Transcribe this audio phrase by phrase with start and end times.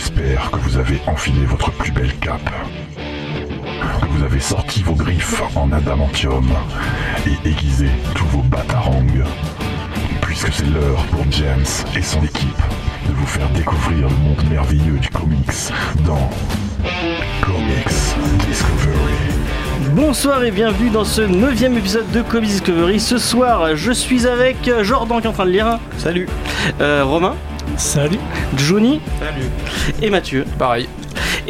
[0.00, 2.50] J'espère que vous avez enfilé votre plus belle cape.
[4.00, 6.48] Que vous avez sorti vos griffes en adamantium
[7.26, 9.04] et aiguisé tous vos batarangs.
[10.22, 12.62] Puisque c'est l'heure pour James et son équipe
[13.08, 15.70] de vous faire découvrir le monde merveilleux du comics
[16.06, 16.30] dans
[17.42, 19.92] Comics Discovery.
[19.92, 23.00] Bonsoir et bienvenue dans ce neuvième épisode de Comics Discovery.
[23.00, 25.78] Ce soir, je suis avec Jordan qui est en train de lire.
[25.98, 26.26] Salut.
[26.80, 27.34] Euh, Romain.
[27.80, 28.20] Salut.
[28.58, 29.00] Johnny.
[29.18, 29.50] Salut.
[30.02, 30.44] Et Mathieu.
[30.58, 30.86] Pareil.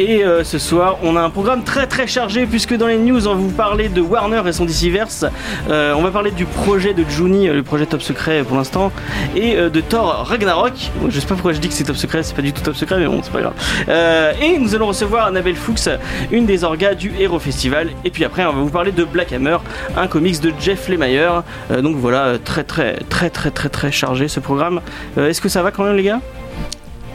[0.00, 3.28] Et euh, ce soir, on a un programme très très chargé puisque dans les news,
[3.28, 5.26] on va vous parler de Warner et son DCverse.
[5.68, 8.92] Euh, on va parler du projet de Juni, le projet top secret pour l'instant,
[9.36, 10.73] et euh, de Thor Ragnarok.
[11.10, 12.76] Je sais pas pourquoi je dis que c'est top secret, c'est pas du tout top
[12.76, 13.52] secret, mais bon, c'est pas grave.
[13.90, 15.90] Euh, et nous allons recevoir Annabelle Fuchs,
[16.32, 17.90] une des orgas du Hero Festival.
[18.02, 19.59] Et puis après, on va vous parler de Black Hammer,
[19.98, 21.42] un comics de Jeff Lemire.
[21.70, 24.80] Euh, donc voilà, très très très très très très chargé ce programme.
[25.18, 26.20] Euh, Est-ce que ça va quand même, les gars?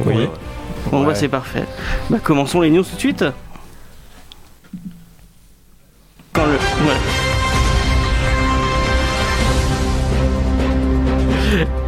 [0.06, 0.30] Oui.
[0.92, 1.16] Bon, bah Ouais.
[1.16, 1.66] c'est parfait.
[2.10, 3.26] Bah commençons les news tout de suite.
[6.34, 6.58] Quand le.
[6.84, 7.00] Voilà.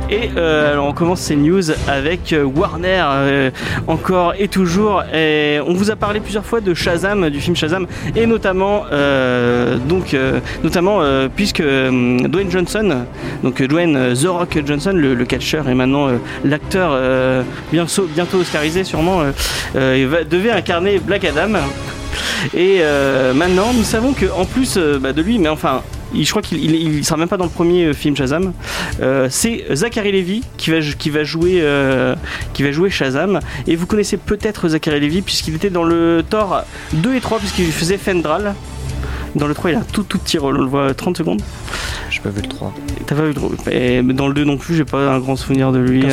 [0.10, 3.52] Et euh, alors on commence ces news avec euh, Warner euh,
[3.88, 5.04] encore et toujours.
[5.14, 8.86] On vous a parlé plusieurs fois de Shazam, du film Shazam, et notamment
[9.88, 10.16] donc
[10.64, 11.02] notamment
[11.36, 13.06] puisque Dwayne Johnson,
[13.44, 16.10] donc Dwayne The Rock Johnson, le, catcheur et maintenant
[16.46, 16.98] l'acteur
[17.72, 19.24] bientôt, bientôt oscarisé sûrement,
[19.74, 21.60] va- devait incarner Black Adam.
[22.56, 22.82] Et
[23.36, 25.82] maintenant, nous savons que en plus bah, de lui, mais enfin,
[26.16, 28.54] je crois qu'il il, il sera même pas dans le premier euh, film Shazam.
[29.02, 32.16] euh, c'est Zachary Levi qui va, qui va jouer, euh,
[32.54, 33.40] qui va jouer Shazam.
[33.68, 36.64] Et vous connaissez peut-être Zachary Levi puisqu'il était dans le Thor
[36.94, 38.56] 2 et 3 puisqu'il faisait Fendral.
[39.36, 41.42] Dans le 3, il a un tout tout petit rôle, on le voit 30 secondes.
[42.10, 42.74] J'ai pas vu le 3.
[43.06, 45.36] T'as pas vu le rôle Et dans le 2 non plus, j'ai pas un grand
[45.36, 46.04] souvenir de lui.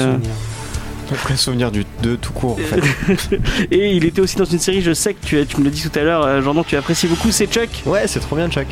[1.12, 1.70] Aucun souvenir.
[1.70, 3.38] Du 2 tout court en fait.
[3.70, 5.82] Et il était aussi dans une série, je sais que tu, tu me l'as dit
[5.88, 7.68] tout à l'heure, Jordan, tu apprécies beaucoup, c'est Chuck.
[7.86, 8.66] ouais, c'est trop bien, Chuck.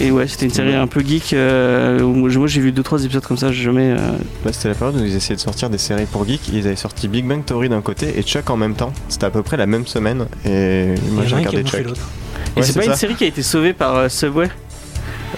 [0.00, 1.32] Et ouais, c'était une série un peu geek.
[1.34, 3.90] euh, moi j'ai vu 2-3 épisodes comme ça, j'ai jamais.
[3.90, 3.96] euh,
[4.44, 6.48] Bah, c'était la période où ils essayaient de sortir des séries pour geeks.
[6.52, 8.92] Ils avaient sorti Big Bang Theory d'un côté et Chuck en même temps.
[9.08, 10.26] C'était à peu près la même semaine.
[10.46, 11.80] Et moi j'ai regardé Chuck.
[11.80, 12.90] Et Ouais, c'est pas ça.
[12.90, 14.48] une série qui a été sauvée par euh, Subway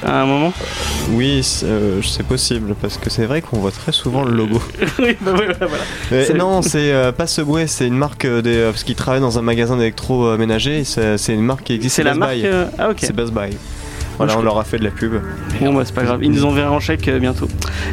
[0.04, 0.52] à un moment?
[1.12, 4.60] Oui, c'est euh, c'est possible parce que c'est vrai qu'on voit très souvent le logo.
[4.98, 6.34] Oui, bah ouais, voilà.
[6.34, 9.38] non, c'est euh, pas Subway, c'est une marque euh, des, euh, parce qu'ils travaillent dans
[9.38, 10.82] un magasin d'électroménager.
[10.84, 11.96] C'est c'est une marque qui existe.
[11.96, 12.32] C'est la Best marque.
[12.34, 12.46] Buy.
[12.46, 12.96] euh, Ah, ok.
[13.00, 13.50] C'est Best Buy.
[14.16, 15.14] Voilà, on leur a fait de la pub.
[15.60, 16.20] Bon, bah, c'est pas grave.
[16.22, 17.48] Ils nous enverront un chèque euh, bientôt.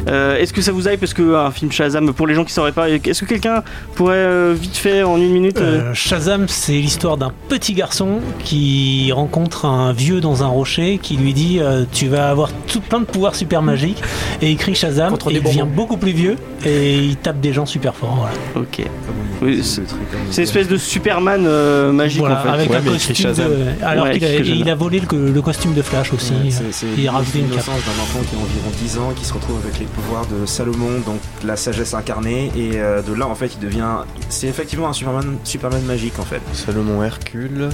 [0.08, 2.44] Euh, est-ce que ça vous aille Parce que euh, un film Shazam, pour les gens
[2.44, 3.62] qui sauraient pas, est-ce que quelqu'un
[3.94, 8.20] pourrait euh, vite fait en une minute euh, Euh, Shazam, c'est l'histoire d'un petit garçon
[8.44, 12.80] qui rencontre un vieux dans un rocher qui lui dit euh, Tu vas avoir tout
[12.80, 14.02] plein de pouvoirs super magiques.
[14.40, 17.52] Et il crie Shazam, Contre et il devient beaucoup plus vieux et il tape des
[17.52, 18.16] gens super forts.
[18.16, 18.34] Voilà.
[18.66, 18.84] Ok.
[19.42, 19.82] Oui, c'est
[20.30, 22.48] c'est une espèce de Superman euh, magique Voilà, en fait.
[22.48, 23.84] avec Ouais, un costume de...
[23.84, 26.32] Alors Ouais, qu'il a, il a volé le, le costume de Flash aussi.
[26.32, 27.04] Ouais, c'est- c'est il une
[27.50, 30.46] l'innocence d'un enfant qui a environ 10 ans, qui se retrouve avec les pouvoirs de
[30.46, 33.86] Salomon, donc la sagesse incarnée, et euh, de là en fait il devient.
[34.28, 36.40] C'est effectivement un Superman, Superman magique en fait.
[36.52, 37.68] Salomon Hercule.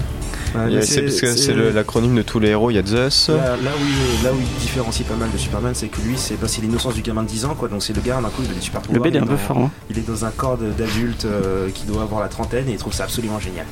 [0.55, 2.71] Ouais, C'est parce que c'est le- l'acronyme de tous les héros.
[2.71, 3.29] Il y a Zeus.
[3.29, 3.85] Là, là où
[4.19, 6.63] il, là où il différencie pas mal de Superman, c'est que lui, c'est bah, c'est
[6.63, 7.69] l'innocence du gamin de 10 ans, quoi.
[7.69, 9.03] Donc c'est le gars, d'un coup, il a des super Le pouvoirs.
[9.05, 9.59] bed est un il peu dans- fort.
[9.59, 9.71] hein.
[9.91, 12.95] Il est dans un corps d'adulte euh, qui doit avoir la trentaine et il trouve
[12.95, 13.67] ça absolument génial.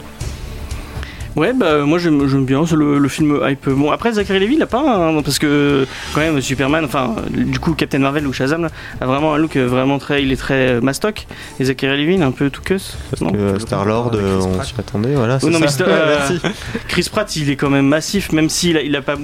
[1.36, 3.68] Ouais, bah moi j'aime bien, le, le film hype.
[3.68, 5.20] Bon, après Zachary Levi, il a pas un.
[5.22, 8.68] Parce que quand même, Superman, enfin, du coup, Captain Marvel ou Shazam, là,
[9.02, 10.22] a vraiment un look euh, vraiment très.
[10.22, 11.26] Il est très euh, mastoc.
[11.60, 12.96] Et Zachary Levi, il est un peu tout cuss.
[13.10, 14.66] Parce non que Star Lord, Avec Chris on Pratt.
[14.66, 15.14] s'y attendait.
[15.14, 15.34] Voilà.
[15.36, 15.84] Oh c'est non, mais ça.
[15.88, 16.18] euh.
[16.88, 19.16] Chris Pratt, il est quand même massif, même s'il a, il a pas.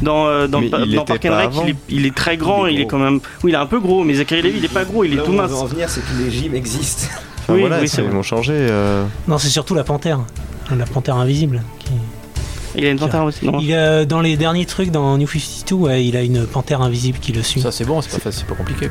[0.00, 2.14] Dans, euh, dans, Mais Pa- il dans était Park and Rec, il est, il est
[2.14, 2.90] très grand, Il est il est, gros.
[2.98, 3.20] quand même.
[3.44, 5.16] Oui, il est un peu gros, mais Zachary Levi, il est pas gros, il est
[5.16, 5.50] Là tout mince.
[5.50, 7.06] veut en venir, c'est que les gyms existent.
[7.52, 8.54] Enfin, Oui, voilà, oui, c'est ils vont changer.
[8.56, 10.20] euh, Non, c'est surtout la panthère.
[10.76, 11.62] La panthère invisible.
[11.80, 11.90] qui-
[12.74, 15.74] Il a une panthère aussi, non Il a, dans les derniers trucs dans New 52,
[15.74, 17.60] ouais, il a une panthère invisible qui le suit.
[17.60, 18.88] Ça c'est bon, c'est pas facile, c'est pas compliqué.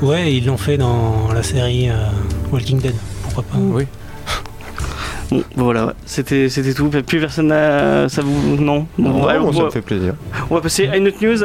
[0.00, 0.08] Quoi.
[0.08, 2.06] Ouais, ils l'ont fait dans la série euh,
[2.50, 2.94] Walking Dead.
[3.24, 3.84] Pourquoi pas Oui.
[5.30, 6.88] Bon, voilà, c'était c'était tout.
[6.88, 8.08] Plus personne n'a.
[8.08, 8.56] Ça vous.
[8.56, 8.86] Non?
[8.98, 10.14] Bon, ça on me va- fait plaisir.
[10.50, 11.44] On va passer à une autre news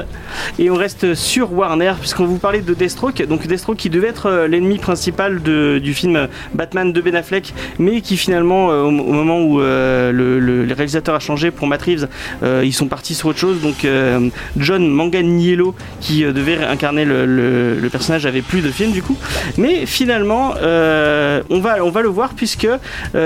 [0.58, 3.24] et on reste sur Warner puisqu'on vous parlait de Deathstroke.
[3.28, 7.54] Donc Deathstroke qui devait être euh, l'ennemi principal de- du film Batman de Ben Affleck,
[7.78, 11.52] mais qui finalement, euh, au, au moment où euh, le, le- le réalisateur a changé
[11.52, 12.08] pour Matt Reeves,
[12.42, 13.62] euh, ils sont partis sur autre chose.
[13.62, 19.04] Donc euh, John Manganiello qui devait incarner le, le- personnage avait plus de film du
[19.04, 19.16] coup.
[19.58, 22.68] Mais finalement, on, va, on va le voir puisque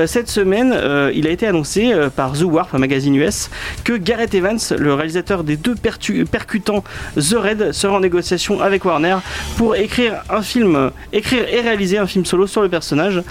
[0.05, 3.49] cette semaine, euh, il a été annoncé euh, par The Warp, un magazine US,
[3.83, 6.83] que Gareth Evans, le réalisateur des deux percutants
[7.15, 9.17] The Raid, sera en négociation avec Warner
[9.57, 13.21] pour écrire euh, et réaliser un film solo sur le personnage.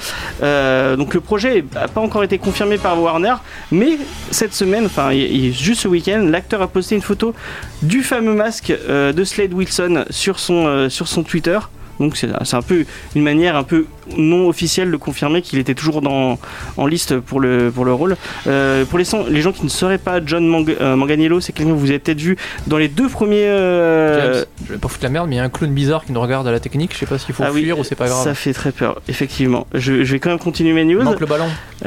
[0.41, 3.35] Donc le projet n'a pas encore été confirmé par Warner,
[3.71, 3.99] mais
[4.31, 5.11] cette semaine, enfin
[5.53, 7.35] juste ce week-end, l'acteur a posté une photo
[7.83, 11.59] du fameux masque de Slade Wilson sur son, sur son Twitter.
[12.01, 12.85] Donc c'est un peu
[13.15, 13.87] une manière un peu
[14.17, 16.39] non officielle de confirmer qu'il était toujours dans,
[16.77, 18.17] en liste pour le, pour le rôle.
[18.47, 21.53] Euh, pour les, gens- les gens qui ne sauraient pas, John Mang- euh, Manganiello, c'est
[21.53, 22.37] quelqu'un que vous avez peut-être vu
[22.67, 23.45] dans les deux premiers...
[23.47, 26.13] euh, je vais pas foutre la merde, mais il y a un clown bizarre qui
[26.13, 26.93] nous regarde à la technique.
[26.95, 28.25] Je sais pas s'il faut ah oui, fuir ou c'est pas grave.
[28.25, 29.67] Ça fait très peur, effectivement.
[29.75, 31.03] Je, je vais quand même continuer mes news.
[31.03, 31.47] Manque le ballon.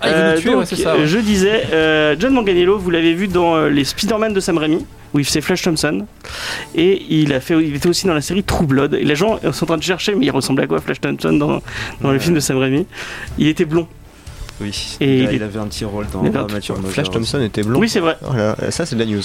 [0.00, 0.96] Ah, il veut Euh, nous tuer, donc, ouais, c'est ça.
[0.96, 1.06] ouais.
[1.06, 4.84] Je disais, euh, John Manganiello, vous l'avez vu dans euh, les Spider-Man de Sam Raimi,
[5.12, 6.06] où il faisait Flash Thompson,
[6.74, 8.94] et il a fait, il était aussi dans la série True Blood.
[8.94, 11.32] Et les gens sont en train de chercher, mais il ressemblait à quoi Flash Thompson
[11.32, 11.62] dans,
[12.00, 12.86] dans le film de Sam Raimi?
[13.38, 13.86] Il était blond.
[14.60, 16.46] Oui, Et il, a- avait un petit rôle dans Mother
[16.88, 17.10] Flash.
[17.10, 17.80] Thompson était blond.
[17.80, 18.16] Oui, c'est vrai.
[18.22, 19.22] Voilà, ça c'est de la news.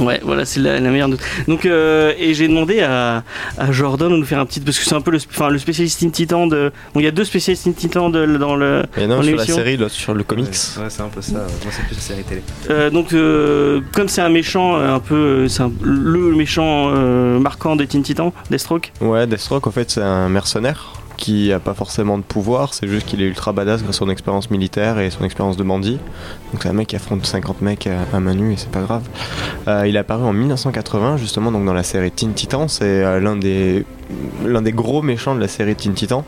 [0.00, 1.20] Ouais, voilà, c'est la, la meilleure note.
[1.46, 3.22] Donc, euh, et j'ai demandé à,
[3.58, 5.58] à Jordan de nous faire un petit, parce que c'est un peu le, enfin, le
[5.58, 6.72] spécialiste Teen Titan de.
[6.94, 8.82] Bon, il y a deux spécialistes Teen Titan de, dans le.
[8.96, 10.46] Il y en a un sur la série, l'autre sur le comics.
[10.48, 11.32] Ouais, ouais, c'est un peu ça.
[11.34, 12.42] Moi, c'est plus une série télé.
[12.70, 17.76] Euh, donc, euh, comme c'est un méchant, un peu, c'est un- le méchant euh, marquant
[17.76, 18.92] des Teen Titans, Deathstroke.
[19.00, 23.06] Ouais, Deathstroke en fait c'est un mercenaire qui a pas forcément de pouvoir, c'est juste
[23.06, 26.00] qu'il est ultra badass grâce à son expérience militaire et son expérience de bandit.
[26.52, 28.80] Donc c'est un mec qui affronte 50 mecs à, à main nue et c'est pas
[28.80, 29.04] grave.
[29.68, 33.20] Euh, il est apparu en 1980 justement donc dans la série Teen Titans, c'est euh,
[33.20, 33.84] l'un des
[34.44, 36.22] l'un des gros méchants de la série Teen Titans.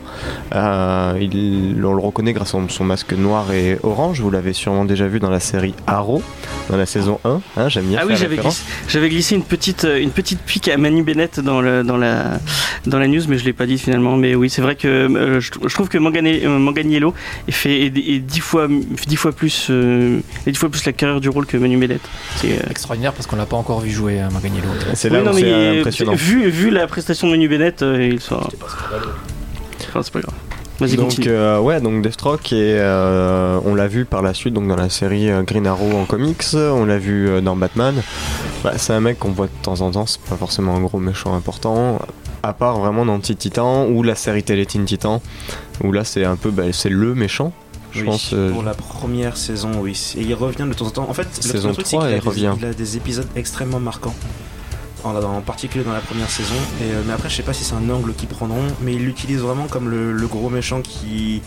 [0.53, 4.53] Euh, il- on le reconnaît grâce à son, son masque noir et orange, vous l'avez
[4.53, 6.21] sûrement déjà vu dans la série Arrow,
[6.69, 9.43] dans la saison 1, hein, j'aime bien Ah faire oui, j'avais glissé, j'avais glissé une
[9.43, 12.39] petite, euh, une petite pique à Manu Bennett dans, le, dans, la,
[12.85, 14.15] dans la news, mais je l'ai pas dit finalement.
[14.17, 17.13] Mais oui, c'est vrai que euh, je, je trouve que Mangane- euh, Manganiello
[17.47, 18.67] est fait est, est dix fois,
[19.07, 22.01] dix fois plus, euh, dix fois plus la carrière du rôle que Manu Bennett.
[22.37, 24.67] C'est, euh, Extraordinaire parce qu'on l'a pas encore vu jouer à Manganiello.
[24.93, 26.13] C'est oui, là non, où mais c'est impressionnant.
[26.15, 28.47] Vu, vu la prestation de Manu Bennett, euh, il soit.
[29.89, 30.33] Enfin, c'est pas grave.
[30.79, 31.29] Vas-y, Donc continue.
[31.29, 34.89] euh, ouais, donc Deathstroke et euh, on l'a vu par la suite donc dans la
[34.89, 37.95] série Green Arrow en comics, on l'a vu euh, dans Batman.
[38.61, 40.99] Bah, c'est un mec qu'on voit de temps en temps, c'est pas forcément un gros
[40.99, 41.99] méchant important,
[42.43, 45.21] à part vraiment dans Teen Titan ou la série télé Teen Titan,
[45.81, 47.53] où là c'est un peu bah, c'est le méchant.
[47.93, 48.31] Je Oui, pense.
[48.33, 49.97] euh, pour la première saison, oui.
[50.17, 51.07] Et il revient de temps en temps.
[51.09, 52.53] En fait, le- Saison le truc, c'est 3, qu'il a il des- revient.
[52.59, 54.13] Il a des épisodes extrêmement marquants.
[55.05, 56.55] En, particulier dans la première saison.
[56.81, 58.67] Euh, mais après, je sais pas si c'est un angle qu'ils prendront.
[58.81, 61.41] Mais il l'utilise vraiment comme le gros méchant qui,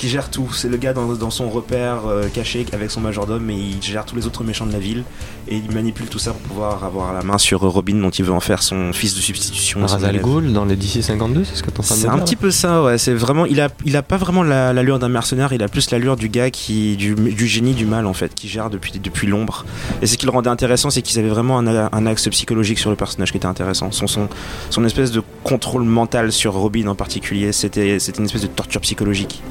[0.00, 0.50] qui gère tout.
[0.52, 3.50] C'est le gars dans, dans son repère euh, caché avec son majordome.
[3.50, 5.04] Et il gère tous les autres méchants de la ville.
[5.48, 8.32] Et il manipule tout ça pour pouvoir avoir la main sur Robin, dont il veut
[8.32, 9.80] en faire son fils de substitution.
[9.82, 10.20] Ra's al.
[10.20, 12.36] Ghul dans les DC 52, c'est ce que t'es en train de C'est un petit
[12.36, 12.98] peu ça, ouais.
[12.98, 15.52] C'est vraiment, il a, il a pas vraiment la- l'allure d'un mercenaire.
[15.52, 18.48] Il a plus l'allure du gars qui, du, du génie du mal en fait, qui
[18.48, 19.64] gère depuis, depuis l'ombre.
[20.02, 22.90] Et ce qui le rendait intéressant, c'est qu'ils avaient vraiment un, un axe psychologique sur
[22.90, 23.90] le personnage qui était intéressant.
[23.92, 24.28] Son, son,
[24.70, 29.42] son espèce de contrôle mental sur Robin en particulier, c'était une espèce de torture psychologique.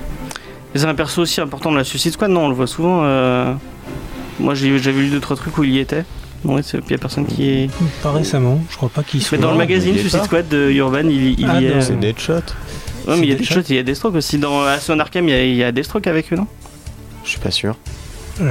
[0.76, 3.02] C'est un perso aussi important de la Suicide Squad, non On le voit souvent.
[3.04, 3.54] euh,
[4.40, 6.06] Moi, j'ai- j'avais lu deux trois trucs où il y était.
[6.46, 7.70] Non, ouais, c'est- puis il y a personne qui est.
[8.02, 9.38] Pas récemment, je crois pas qu'il soit.
[9.38, 10.24] Mais dans le magazine Suicide.
[10.24, 11.70] Squad de Urban, il, il Ah, y est.
[11.72, 12.34] non, euh, C'est Deadshot.
[12.34, 14.38] Ouais, mais il y a C'est des choses, il y a Deathstroke aussi.
[14.38, 16.48] Dans Aston Arkham, il y a, il y a Deathstroke avec eux, non?
[17.26, 17.76] Je suis pas sûr.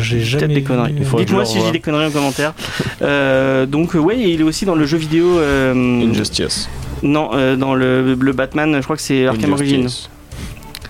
[0.01, 0.55] J'ai Peut-être jamais.
[0.57, 0.93] des conneries.
[0.93, 1.73] Dites-moi si je dis revoie.
[1.73, 2.53] des conneries en commentaire.
[3.01, 5.39] Euh, donc, ouais, il est aussi dans le jeu vidéo.
[5.39, 5.73] euh,
[6.11, 6.69] Injustice.
[7.03, 9.89] Non, euh, dans le, le Batman, je crois que c'est Arkham Origins.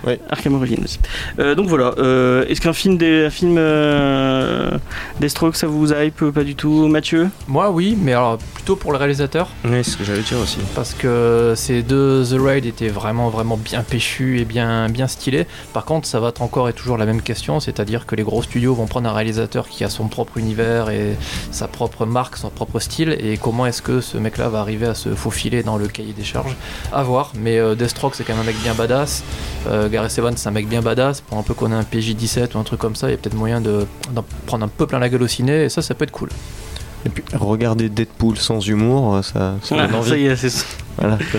[0.05, 0.25] Injustice.
[0.29, 0.97] Arkham Origins.
[1.39, 1.93] Euh, donc voilà.
[1.97, 4.71] euh, Est-ce qu'un film, des, un film euh,
[5.19, 7.29] Deathstroke, ça vous hype Pas du tout, Mathieu?
[7.47, 9.49] Moi, oui, mais alors plutôt pour le réalisateur.
[9.65, 10.59] Oui, c'est ce que j'allais dire aussi.
[10.75, 15.45] parce que ces deux The Raid étaient vraiment vraiment bien péchus et bien bien stylés.
[15.73, 18.41] Par contre, ça va être encore et toujours la même question, c'est-à-dire que les gros
[18.43, 21.15] studios vont prendre un réalisateur qui a son propre univers et
[21.51, 24.95] sa propre marque, son propre style, et comment est-ce que ce mec-là va arriver à
[24.95, 26.55] se faufiler dans le cahier des charges?
[26.93, 27.31] À voir.
[27.35, 29.23] Mais euh, Deathstroke, c'est quand même un mec bien badass.
[29.67, 31.21] Euh, Gareth Evans, c'est un mec bien badass.
[31.21, 33.17] Pour un peu qu'on ait un PJ17 ou un truc comme ça, il y a
[33.17, 35.93] peut-être moyen de d'en prendre un peu plein la gueule au ciné, et ça, ça
[35.95, 36.29] peut être cool.
[37.05, 40.09] Et puis regarder Deadpool sans humour, euh, ça, ça Ah, donne envie.
[40.09, 40.65] Ça y est, c'est- ça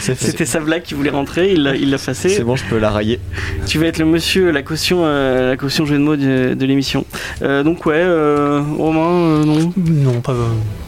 [0.00, 2.28] c'était sa blague qui voulait rentrer, il l'a il l'a effacé.
[2.30, 3.20] C'est bon, je peux la railler.
[3.66, 6.66] Tu vas être le monsieur, la caution, euh, la caution jeu de mots de, de
[6.66, 7.04] l'émission.
[7.42, 9.00] Euh, donc ouais, euh, Romain,
[9.40, 9.72] euh, non?
[9.76, 10.34] Non, pas,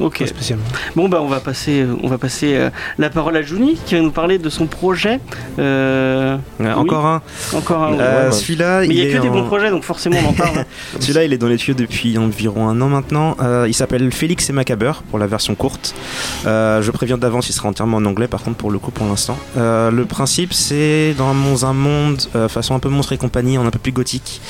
[0.01, 0.21] Ok.
[0.21, 0.65] pas spécialement.
[0.97, 4.01] Bon bah on va passer, on va passer euh, la parole à Juni qui va
[4.01, 5.21] nous parler de son projet.
[5.59, 6.73] Euh, Ouais, Oui.
[6.75, 7.23] Encore un.
[7.55, 7.95] encore un.
[7.99, 8.33] Euh, ouais.
[8.33, 10.65] Celui-là, Mais il y a est que des bons projets, donc forcément on en parle.
[11.01, 13.37] Celui-là, il est dans les tuyaux depuis environ un an maintenant.
[13.41, 15.95] Euh, il s'appelle Félix et Macabre pour la version courte.
[16.47, 19.09] Euh, je préviens d'avance, il sera entièrement en anglais par contre pour le coup pour
[19.09, 19.37] l'instant.
[19.57, 23.67] Euh, le principe, c'est dans un monde euh, façon un peu monstre et compagnie, en
[23.67, 24.41] un peu plus gothique.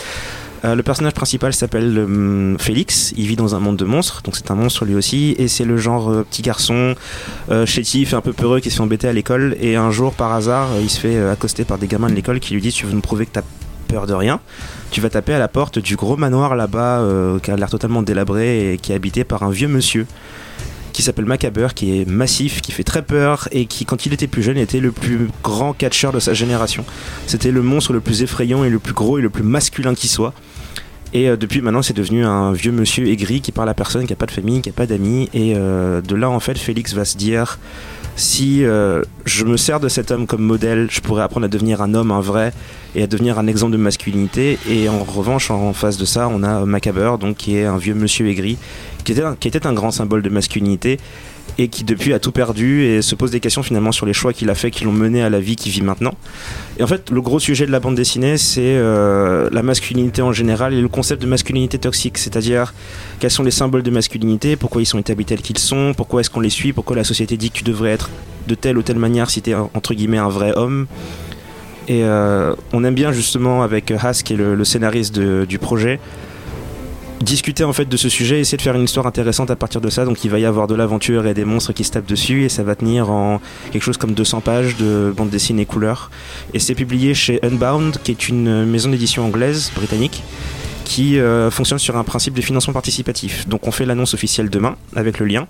[0.66, 4.37] Euh, le personnage principal s'appelle euh, Félix, il vit dans un monde de monstres, donc
[4.37, 6.95] c'est un monstre lui aussi, et c'est le genre petit garçon
[7.64, 10.69] chétif un peu peureux qui se fait embêter à l'école, et un jour par hasard
[10.78, 13.00] il se fait accoster par des gamins de l'école qui lui disent tu veux nous
[13.00, 13.42] prouver que t'as
[13.88, 14.40] peur de rien,
[14.90, 17.02] tu vas taper à la porte du gros manoir là-bas
[17.42, 20.07] qui a l'air totalement délabré et qui est habité par un vieux monsieur
[20.92, 24.26] qui s'appelle Macabre, qui est massif, qui fait très peur et qui, quand il était
[24.26, 26.84] plus jeune, était le plus grand catcheur de sa génération.
[27.26, 30.08] C'était le monstre le plus effrayant et le plus gros et le plus masculin qui
[30.08, 30.34] soit.
[31.14, 34.12] Et euh, depuis maintenant, c'est devenu un vieux monsieur aigri qui parle à personne, qui
[34.12, 35.28] a pas de famille, qui a pas d'amis.
[35.34, 37.58] Et euh, de là, en fait, Félix va se dire
[38.16, 41.81] si euh, je me sers de cet homme comme modèle, je pourrais apprendre à devenir
[41.83, 42.52] un homme, un vrai,
[42.95, 44.59] et à devenir un exemple de masculinité.
[44.69, 47.95] Et en revanche, en face de ça, on a Macabre, donc qui est un vieux
[47.95, 48.59] monsieur aigri,
[49.04, 50.99] qui était un, qui était un grand symbole de masculinité
[51.59, 54.32] et qui depuis a tout perdu et se pose des questions finalement sur les choix
[54.32, 56.14] qu'il a fait qui l'ont mené à la vie qu'il vit maintenant.
[56.78, 60.32] Et en fait, le gros sujet de la bande dessinée, c'est euh, la masculinité en
[60.32, 62.73] général et le concept de masculinité toxique, c'est-à-dire
[63.21, 66.30] quels sont les symboles de masculinité, pourquoi ils sont établis tels qu'ils sont, pourquoi est-ce
[66.30, 68.11] qu'on les suit, pourquoi la société dit que tu devrais être
[68.49, 70.87] de telle ou telle manière si tu es entre guillemets un vrai homme.
[71.88, 76.00] Et euh, on aime bien justement avec Haas, qui est le, scénariste du projet,
[77.22, 79.90] discuter en fait de ce sujet, essayer de faire une histoire intéressante à partir de
[79.90, 80.04] ça.
[80.04, 82.48] Donc il va y avoir de l'aventure et des monstres qui se tapent dessus et
[82.48, 83.40] ça va tenir en
[83.72, 86.10] quelque chose comme 200 pages de bande dessinée couleur.
[86.54, 90.22] Et c'est publié chez Unbound, qui est une maison d'édition anglaise, britannique,
[90.84, 93.48] qui euh, fonctionne sur un principe de financement participatif.
[93.48, 95.46] Donc on fait l'annonce officielle demain avec le lien.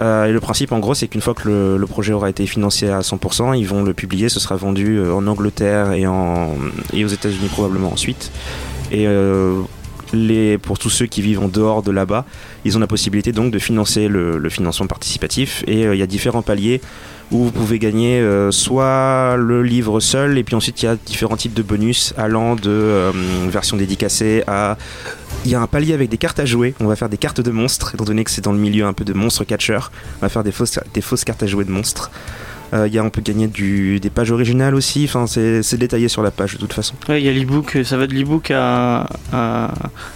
[0.00, 1.48] Euh, et le principe en gros c'est qu'une fois que
[1.78, 5.14] le, projet aura été financé à 100%, ils vont le publier, ce sera vendu euh,
[5.14, 8.30] en Angleterre et, aux États-Unis probablement ensuite.
[10.62, 12.24] Pour tous ceux qui vivent en dehors de là-bas,
[12.64, 15.64] ils ont la possibilité donc de financer le, financement participatif.
[15.66, 16.80] Et euh, il y a différents paliers
[17.32, 20.96] où vous pouvez gagner euh, soit le livre seul, et puis ensuite il y a
[20.96, 23.12] différents types de bonus allant de euh,
[23.48, 24.76] version dédicacée à.
[25.44, 26.74] Il y a un palier avec des cartes à jouer.
[26.80, 28.92] On va faire des cartes de monstres, étant donné que c'est dans le milieu un
[28.92, 29.78] peu de monstres catcher.
[30.18, 32.10] On va faire des fausses cartes à jouer de monstres.
[32.74, 35.04] Euh, il y a, on peut gagner du, des pages originales aussi.
[35.04, 36.94] Enfin, c'est détaillé sur la page de toute façon.
[37.08, 39.72] Ouais, il y a l'ebook, ça va de l'ebook à, à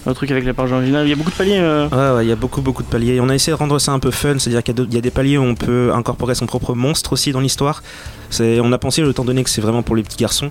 [0.06, 1.06] un truc avec la page originale.
[1.06, 1.58] Il y a beaucoup de paliers.
[1.60, 1.88] euh.
[1.88, 3.20] Ouais, ouais, il y a beaucoup, beaucoup de paliers.
[3.20, 5.10] On a essayé de rendre ça un peu fun, c'est-à-dire qu'il y a y, des
[5.10, 7.82] paliers où on peut incorporer son propre monstre aussi dans l'histoire.
[8.30, 10.50] C'est- On a pensé, étant donné que c'est vraiment pour les petits garçons,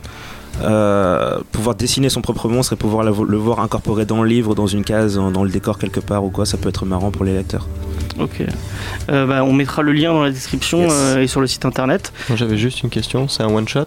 [0.62, 4.56] euh, pouvoir dessiner son propre monstre et pouvoir le, le voir incorporé dans le livre,
[4.56, 7.24] dans une case, dans le décor quelque part ou quoi, ça peut être marrant pour
[7.25, 7.68] les lecteurs.
[8.20, 8.44] Ok.
[9.10, 10.91] Euh, bah, on mettra le lien dans la description Yes.
[10.94, 12.12] euh, et sur le site internet.
[12.27, 13.86] Moi, J'avais juste une question, c'est un one shot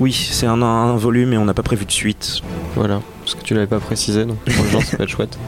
[0.00, 2.40] Oui, c'est un, un volume et on n'a pas prévu de suite.
[2.74, 5.38] Voilà, parce que tu l'avais pas précisé, donc pour les gens ça peut être chouette.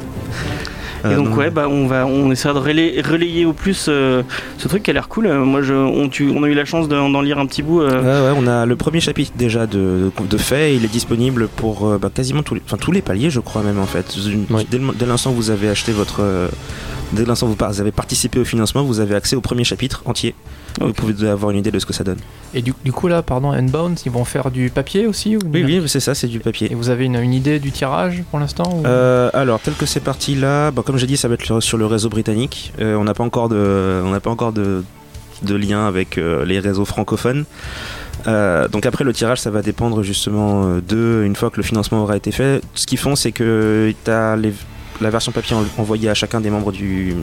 [1.04, 1.36] Et Euh, donc non.
[1.36, 4.22] ouais, bah on va, on essaiera de relayer, relayer au plus euh,
[4.58, 5.28] ce truc qui a l'air cool.
[5.32, 7.80] Moi, je, on, tu- on a eu la chance d'en lire un petit bout.
[7.82, 10.74] euh, Ouais, ouais, on a le premier chapitre déjà de, de, de fait.
[10.76, 13.62] Il est disponible pour euh, bah, quasiment tous les, enfin, tous les paliers, je crois
[13.62, 14.14] même en fait.
[14.70, 16.48] Dès, le- dès l'instant où vous avez acheté votre, euh,
[17.12, 20.34] dès l'instant où vous avez participé au financement, vous avez accès au premier chapitre entier.
[20.80, 22.16] Vous pouvez avoir une idée de ce que ça donne.
[22.54, 25.62] Et du, du coup, là, pardon, Unbound, ils vont faire du papier aussi ou Oui,
[25.64, 26.72] oui, c'est ça, c'est du papier.
[26.72, 29.84] Et vous avez une, une idée du tirage pour l'instant ou- Euh, alors, tel que
[29.84, 32.72] c'est parti là, bah, comme j'ai dit, ça va être sur- le réseau britannique.
[32.80, 34.82] Euh, on n'a pas encore de, on n'a pas encore de,
[35.42, 37.44] de lien avec euh, les réseaux francophones.
[38.28, 42.02] Euh, donc après le tirage, ça va dépendre justement de une fois que le financement
[42.02, 42.60] aura été fait.
[42.74, 44.36] Ce qu'ils font, c'est que tu as
[45.00, 47.14] la version papier en- envoyée à chacun des membres du,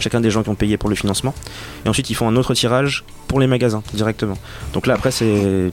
[0.00, 1.34] chacun des gens qui ont payé pour le financement.
[1.84, 4.38] Et ensuite, ils font un autre tirage pour les magasins directement.
[4.72, 5.70] Donc là, après, c'est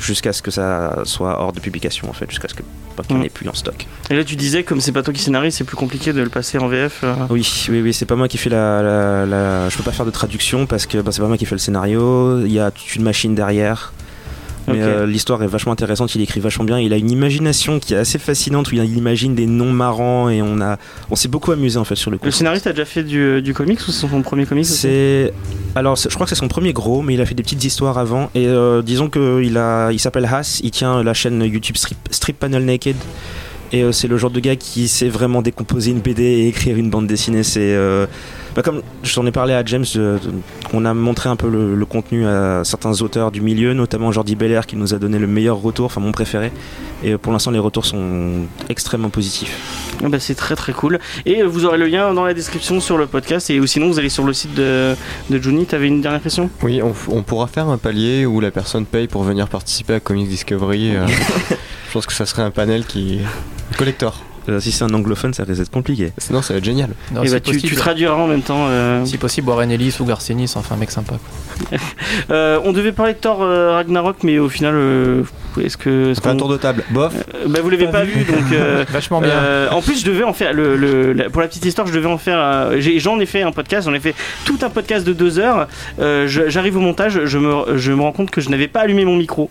[0.00, 2.62] jusqu'à ce que ça soit hors de publication en fait, jusqu'à ce que
[2.96, 3.86] pas qu'il n'y en ait plus en stock.
[4.10, 6.28] Et là, tu disais, comme c'est pas toi qui scénarise, c'est plus compliqué de le
[6.28, 7.00] passer en VF.
[7.04, 7.14] euh.
[7.30, 10.06] Oui, oui, oui, c'est pas moi qui fais la, la, la- Je peux pas faire
[10.06, 12.40] de traduction parce que bah, c'est pas moi qui fais le scénario.
[12.44, 13.92] Il y a toute une machine derrière.
[14.68, 16.78] Mais euh, l'histoire est vachement intéressante, il écrit vachement bien.
[16.78, 20.42] Il a une imagination qui est assez fascinante où il imagine des noms marrants et
[20.42, 20.78] on a,
[21.10, 22.26] on s'est beaucoup amusé en fait sur le coup.
[22.26, 25.32] Le scénariste a déjà fait du, du comics ou c'est son premier comics C'est
[25.74, 27.98] alors je crois que c'est son premier gros, mais il a fait des petites histoires
[27.98, 31.76] avant et euh, disons que il a, il s'appelle Haas, il tient la chaîne YouTube
[31.76, 32.96] Strip, Strip Panel Naked
[33.72, 36.76] et euh, c'est le genre de gars qui sait vraiment décomposer une BD et écrire
[36.76, 37.42] une bande dessinée.
[37.42, 38.06] C'est euh,
[38.58, 40.18] bah, comme j'en ai parlé à James, euh,
[40.72, 44.34] on a montré un peu le, le contenu à certains auteurs du milieu, notamment Jordi
[44.34, 46.50] Belair qui nous a donné le meilleur retour, enfin mon préféré.
[47.04, 49.56] Et euh, pour l'instant les retours sont extrêmement positifs.
[50.02, 50.98] Ah bah, c'est très très cool.
[51.24, 53.48] Et euh, vous aurez le lien dans la description sur le podcast.
[53.50, 54.96] Et ou sinon, vous allez sur le site de,
[55.30, 55.64] de Juni.
[55.64, 56.50] T'avais une dernière question?
[56.62, 60.28] Oui, on, pourra faire un palier où la personne paye pour venir participer à Comics
[60.28, 60.96] Discovery.
[60.96, 61.06] euh,
[61.86, 63.20] je pense que ça serait un panel qui.
[63.76, 64.20] collector.
[64.48, 66.12] Euh, si c'est un anglophone, ça risque d'être compliqué.
[66.18, 66.90] Sinon, ça va être génial.
[67.12, 68.66] Non, Et si bah, tu, tu possible- traduiras en même temps.
[68.68, 69.04] euh.
[69.04, 71.14] Si possible, Warren Ellis ou Garcenis, enfin un mec sympa.
[71.18, 71.78] quoi.
[72.30, 75.22] Euh, on devait parler de Thor euh, Ragnarok, mais au final, euh,
[75.62, 76.12] est-ce que.
[76.26, 76.84] un tour de table.
[76.90, 77.12] Bof.
[77.14, 78.12] Euh, bah, vous l'avez Pas pas vu.
[78.20, 78.52] vu, donc.
[78.52, 79.30] euh, Vachement bien.
[79.30, 81.92] Euh, en plus, je devais en faire le, le- la- pour la petite histoire, je
[81.92, 82.38] devais en faire.
[82.38, 84.14] euh, J'en ai fait un podcast, j'en ai fait
[84.44, 85.68] tout un podcast de deux heures.
[86.00, 89.04] Euh, J'arrive au montage, je me, je me rends compte que je n'avais pas allumé
[89.04, 89.48] mon micro.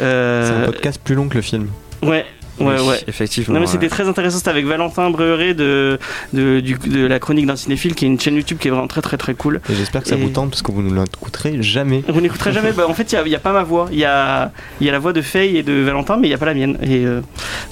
[0.00, 1.68] Euh, C'est un podcast plus long que le film.
[2.02, 2.24] Ouais.
[2.60, 3.00] Ouais, Oui, ouais.
[3.08, 3.54] Effectivement.
[3.54, 3.72] Non mais ouais.
[3.72, 5.98] c'était très intéressant, c'était avec Valentin Breuret de,
[6.32, 8.86] de, du- de la chronique d'un cinéphile qui est une chaîne YouTube qui est vraiment
[8.86, 9.60] très très très cool.
[9.70, 12.02] Et j'espère que ça Et- vous tente parce que vous ne l'écouterez jamais.
[12.08, 14.52] Vous n'écouterez jamais, bah, en fait il n'y a, pas ma voix, il y a,
[14.80, 16.54] y a la voix de Faye et de Valentin mais il n'y a pas la
[16.54, 16.76] mienne.
[16.82, 17.20] Et euh,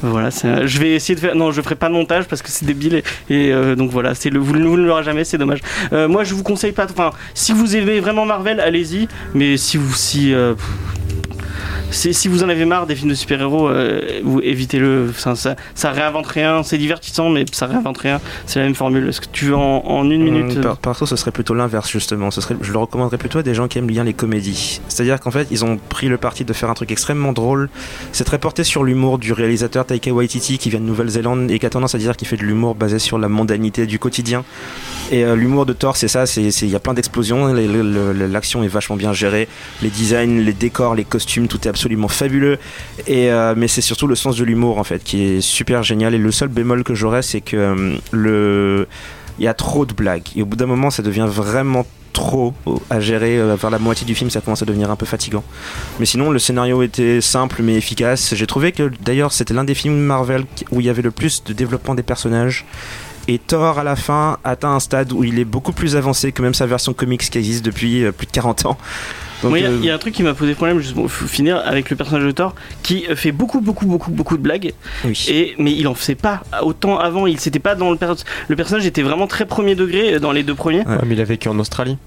[0.03, 2.49] voilà, c'est- je vais essayer de faire, non je ferai pas de montage parce que
[2.51, 5.61] c'est débile et, et, euh, donc voilà, c'est le, vous, ne- l'aurez jamais, c'est dommage.
[5.93, 9.77] Euh, moi je vous conseille pas, enfin si vous aimez vraiment Marvel, allez-y, mais si
[9.77, 10.33] vous, si...
[10.33, 10.55] euh,
[11.91, 15.13] c'est- si vous en avez marre des films de super-héros, euh, vous évitez-le.
[15.17, 16.63] Ça, ça, ça réinvente rien.
[16.63, 18.21] C'est divertissant, mais ça réinvente rien.
[18.47, 19.09] C'est la même formule.
[19.09, 21.91] Est-ce que tu veux en, en une minute Hum, Par, perso, ce serait plutôt l'inverse
[21.91, 22.31] justement.
[22.31, 24.81] Ce serait, je le recommanderais plutôt à des gens qui aiment bien les comédies.
[24.89, 27.69] C'est-à-dire qu'en fait, ils ont pris le parti de faire un truc extrêmement drôle.
[28.13, 31.67] C'est très porté sur l'humour du réalisateur Taika Waititi qui vient de Nouvelle-Zélande et qui
[31.67, 34.45] a tendance à dire qu'il fait de l'humour basé sur la mondanité du quotidien.
[35.11, 36.25] Et euh, l'humour de Thor, c'est ça.
[36.37, 37.47] Il y a plein d'explosions.
[37.53, 39.49] L'action est vachement bien gérée.
[39.83, 42.59] Les designs, les décors, les costumes, tout est absolument fabuleux.
[43.07, 46.15] Et euh, mais c'est surtout le sens de l'humour en fait qui est super génial.
[46.15, 48.87] Et le seul bémol que j'aurais, c'est que euh, le
[49.39, 50.29] il y a trop de blagues.
[50.37, 52.55] Et au bout d'un moment, ça devient vraiment trop
[52.91, 53.39] à gérer.
[53.39, 55.45] Euh, Vers la moitié du film, ça commence à devenir un peu fatigant.
[56.01, 58.35] Mais sinon, le scénario était simple mais efficace.
[58.35, 61.45] J'ai trouvé que d'ailleurs, c'était l'un des films Marvel où il y avait le plus
[61.45, 62.65] de développement des personnages.
[63.31, 66.41] Et Thor, à la fin, atteint un stade où il est beaucoup plus avancé que
[66.41, 68.79] même sa version comics qui existe depuis plus de 40 ans.
[69.43, 70.79] Donc, Moi, il y a- euh, il y, a un truc qui m'a posé problème,
[70.81, 74.37] juste pour finir, avec le personnage de Thor, qui euh, fait beaucoup, beaucoup, beaucoup, beaucoup
[74.37, 74.73] de blagues,
[75.05, 75.27] oui.
[75.29, 77.27] et, mais il en faisait pas autant avant.
[77.27, 78.15] Il s'était pas dans le, per-
[78.49, 80.81] le personnage était vraiment très premier degré euh, dans les deux premiers.
[80.87, 81.99] Ouais, mais il a vécu en Australie.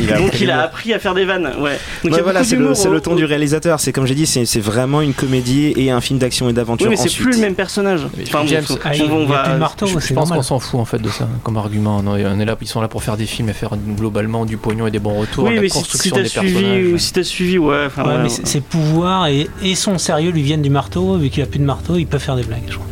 [0.00, 1.50] Il a Donc appris il a appris à faire des vannes.
[1.58, 1.72] Ouais.
[1.72, 3.80] Donc il y Ouais, a voilà, c'est le, d'humour c'est le au- ton du réalisateur.
[3.80, 6.88] C'est comme j'ai dit, c'est c'est vraiment une comédie et un film d'action et d'aventure
[6.88, 8.02] Oui, mais c'est plus le même personnage.
[8.22, 9.56] Enfin, James, Ah, on, il y a on plus de va.
[9.56, 12.02] marteau, Je, pense qu'on s'en fout en fait de ça comme argument.
[12.02, 14.56] Non, on est là, ils sont là pour faire des films et faire globalement du
[14.56, 15.44] pognon et des bons retours.
[15.44, 16.86] Oui, la mais si, si construction t'as des suivi, personnages.
[16.92, 17.74] ou si t'as suivi, ouais.
[17.74, 18.28] Ouais, ouais, mais ouais.
[18.28, 21.16] ses- ses pouvoirs et, et son sérieux lui viennent du marteau.
[21.16, 22.62] Vu qu'il a plus de marteau, il peut faire des blagues.
[22.68, 22.86] Je crois.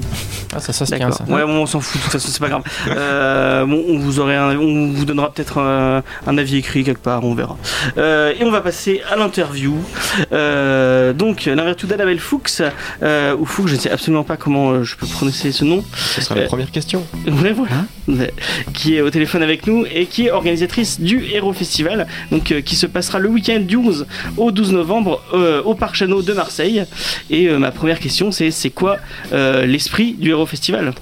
[0.55, 1.27] Ah, ça, ça se tient D'accord.
[1.27, 1.33] ça.
[1.33, 1.99] Ouais, bon, on s'en fout.
[1.99, 2.63] De toute façon, c'est pas grave.
[2.89, 7.03] Euh, bon, on vous aurait, un- on vous donnera peut-être un, un avis écrit quelque
[7.03, 7.25] part.
[7.25, 7.57] On verra.
[7.99, 9.75] Euh, et on va passer à l'interview.
[10.33, 12.63] Euh, donc, l'interview d'Annabelle Fuchs,
[13.03, 15.85] euh, ou Fuchs, je ne sais absolument pas comment je peux prononcer ce nom.
[15.95, 17.05] Ce sera la première question.
[17.27, 17.85] Ouais, voilà.
[18.09, 18.33] Ouais.
[18.75, 22.61] Qui est au téléphone avec nous et qui est organisatrice du Héros Festival, donc euh,
[22.61, 26.33] qui se passera le week-end du 11 au 12 novembre euh, au Parc Chano de
[26.33, 26.85] Marseille.
[27.31, 28.97] Et euh, ma première question, c'est c'est quoi
[29.33, 30.93] euh, l'esprit du Festival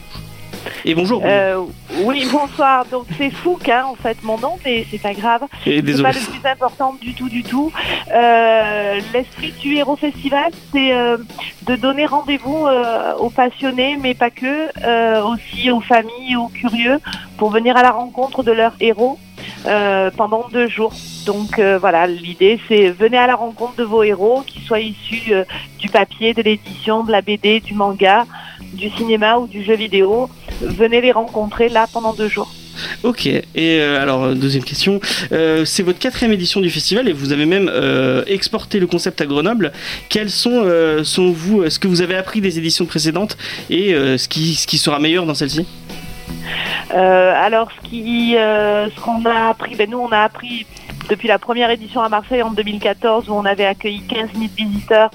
[0.85, 1.23] Et bonjour.
[1.25, 1.63] Euh,
[2.05, 2.85] oui, bonsoir.
[2.87, 5.43] Donc c'est Fouque, hein, en fait, mon nom, mais c'est pas grave.
[5.65, 7.73] C'est pas le plus important du tout, du tout.
[8.13, 11.19] Euh, L'esprit du Héros Festival, c'est euh,
[11.67, 12.67] de donner rendez-vous
[13.19, 16.99] aux passionnés, mais pas que, aussi aux familles, aux curieux,
[17.37, 19.19] pour venir à la rencontre de leurs héros
[20.17, 20.93] pendant deux jours.
[21.27, 25.33] Donc voilà, l'idée c'est venez à la rencontre de vos héros, qu'ils soient issus
[25.79, 28.25] du papier, de l'édition, de la BD, du manga,
[28.73, 30.29] du cinéma ou du jeu vidéo.
[30.61, 32.51] Venez les rencontrer là pendant deux jours.
[33.03, 33.27] Ok.
[33.27, 35.01] Et euh, alors euh, deuxième question,
[35.33, 39.21] Euh, c'est votre quatrième édition du festival et vous avez même euh, exporté le concept
[39.21, 39.73] à Grenoble.
[40.09, 40.65] Quels sont,
[41.05, 43.37] sont vous, ce que vous avez appris des éditions précédentes
[43.69, 45.67] et ce qui, ce qui sera meilleur dans celle-ci?
[46.91, 50.67] Alors, ce qui, ce qu'on a appris, ben nous, on a appris
[51.11, 55.11] depuis la première édition à Marseille en 2014 où on avait accueilli 15 000 visiteurs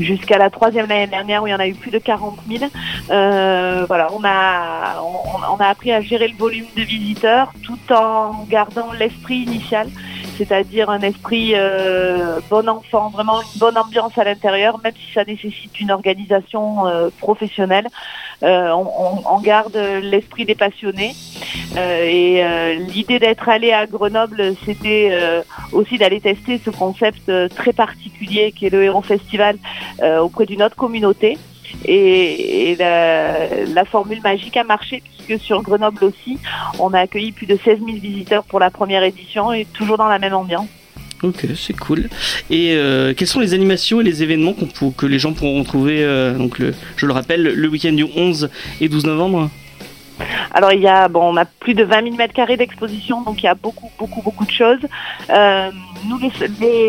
[0.00, 2.64] jusqu'à la troisième l'année dernière où il y en a eu plus de 40 000.
[3.10, 7.92] Euh, voilà, on a, on, on a appris à gérer le volume de visiteurs tout
[7.92, 9.88] en gardant l'esprit initial,
[10.36, 15.24] c'est-à-dire un esprit euh, bon enfant, vraiment une bonne ambiance à l'intérieur, même si ça
[15.24, 17.88] nécessite une organisation euh, professionnelle.
[18.42, 21.14] Euh, on, garde l'esprit des passionnés.
[21.76, 22.42] Et
[22.78, 25.12] l'idée d'être allé à Grenoble, c'était
[25.72, 29.56] aussi d'aller tester ce concept très particulier qui est le Héros Festival
[30.20, 31.36] auprès d'une autre communauté.
[31.84, 36.38] Et, la, formule magique a marché puisque sur Grenoble aussi,
[36.78, 40.08] on a accueilli plus de 16 000 visiteurs pour la première édition et toujours dans
[40.08, 40.68] la même ambiance.
[41.22, 42.08] Ok, c'est cool.
[42.50, 44.54] Et euh, quelles sont les animations et les événements
[44.96, 46.60] que les gens pourront retrouver euh, donc
[46.96, 49.50] Je le rappelle, le week-end du 11 et 12 novembre?
[50.52, 53.42] Alors il y a bon, on a plus de 20 000 mètres carrés d'exposition, donc
[53.42, 54.78] il y a beaucoup, beaucoup, beaucoup de choses.
[55.30, 55.70] Euh,
[56.06, 56.30] nous, les,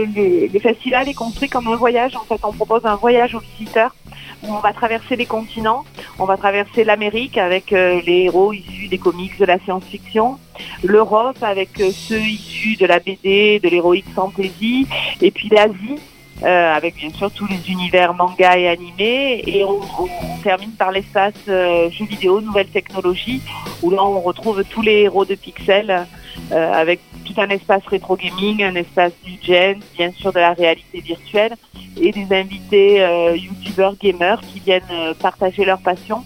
[0.05, 2.15] les, les, festivals est construit comme un voyage.
[2.15, 3.95] En fait, on propose un voyage aux visiteurs
[4.43, 5.85] où on va traverser les continents.
[6.19, 10.37] On va traverser l'Amérique avec euh, les héros issus des comics de la science-fiction,
[10.83, 14.87] l'Europe avec euh, ceux issus de la BD, de l'héroïque fantasy,
[15.21, 15.99] et puis l'Asie
[16.43, 19.43] euh, avec bien sûr tous les univers manga et animés.
[19.47, 23.41] Et on, on termine par l'espace euh, jeux vidéo, nouvelles technologies,
[23.81, 26.05] où là on retrouve tous les héros de Pixel
[26.51, 30.53] euh, avec tout un espace rétro gaming, un espace du gen, bien sûr de la
[30.53, 31.55] réalité virtuelle,
[31.99, 36.23] et des invités euh, youtubeurs gamers qui viennent euh, partager leur passion.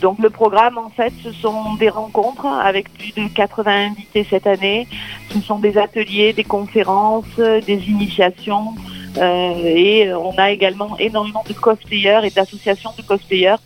[0.00, 4.46] Donc le programme, en fait, ce sont des rencontres avec plus de 80 invités cette
[4.46, 4.88] année.
[5.30, 8.74] Ce sont des ateliers, des conférences, euh, des initiations.
[9.18, 13.56] Euh, et euh, on a également énormément de cosplayers et d'associations de cosplayers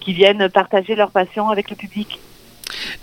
[0.00, 2.18] qui viennent partager leur passion avec le public.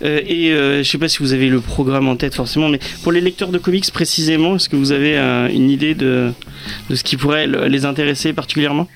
[0.02, 2.80] Euh, et euh, je sais pas si vous avez le programme en tête forcément, mais
[3.02, 5.16] pour les lecteurs de comics précisément, est-ce que vous avez
[5.52, 6.32] une idée de,
[6.92, 8.88] ce qui pourrait le- les intéresser particulièrement?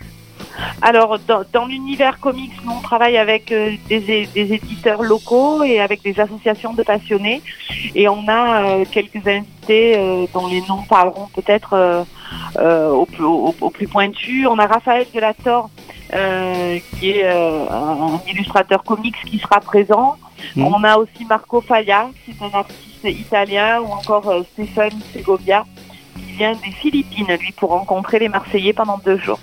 [0.83, 6.03] Alors, dans, dans l'univers comics, nous, on travaille avec euh, des, éditeurs locaux et avec
[6.03, 7.42] des associations de passionnés.
[7.95, 12.05] Et on a euh, quelques invités euh, dont les noms parleront peut-être
[12.59, 14.47] au, plus- au- au plus pointu.
[14.47, 15.71] On a Raphaël Delator,
[16.14, 20.16] euh, qui est euh, un illustrateur comics qui sera présent.
[20.55, 20.66] Mhm.
[20.66, 25.64] On a aussi Marco Falla, qui est un artiste italien, ou encore euh, Stéphane Segovia,
[26.14, 29.38] qui vient des Philippines, lui, pour rencontrer les Marseillais pendant deux jours.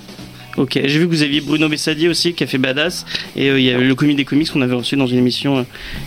[0.56, 3.60] Ok, j'ai vu que vous aviez Bruno Bessadier aussi qui a fait Badass, et euh,
[3.60, 5.64] il y a le comité des comics qu'on avait reçu dans une émission euh,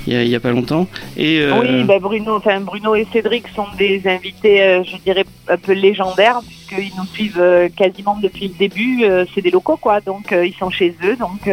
[0.07, 0.87] il y, a, pas longtemps.
[1.17, 5.57] Et, euh, Oui, bah Bruno, enfin Bruno et Cédric sont des invités, je dirais un
[5.57, 9.05] peu légendaires puisqu'ils nous suivent quasiment depuis le début.
[9.35, 11.51] c'est des locaux quoi, donc ils sont chez eux, donc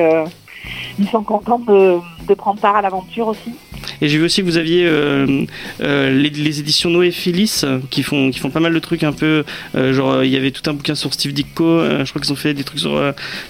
[0.99, 3.53] ils sont contents de prendre part à l'aventure aussi.
[4.01, 5.45] Et j'ai vu aussi que vous aviez euh,
[5.81, 9.03] euh, les, les éditions Noé Phyllis euh, qui font qui font pas mal de trucs
[9.03, 12.31] un peu genre il y avait tout un bouquin sur Steve Ditko, je crois qu'ils
[12.33, 12.99] ont fait des trucs sur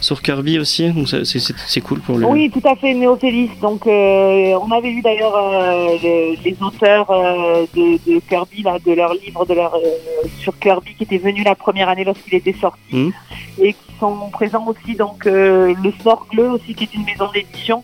[0.02, 2.26] sur Kirby aussi, donc ça, c'est cool pour le.
[2.28, 3.50] Oui, tout à fait, Néophélis.
[3.62, 5.34] Donc, euh, on avait vu d'ailleurs
[6.04, 7.08] le- les auteurs
[7.76, 9.74] de, de Kirby, là, de leur livre de leur,
[10.40, 13.12] sur Kirby, qui étaient venus la première année lorsqu'il était sorti, Mhm.
[13.62, 14.96] et qui sont présents aussi.
[14.96, 17.84] Donc, le Snorcle aussi, qui est une maison d'édition,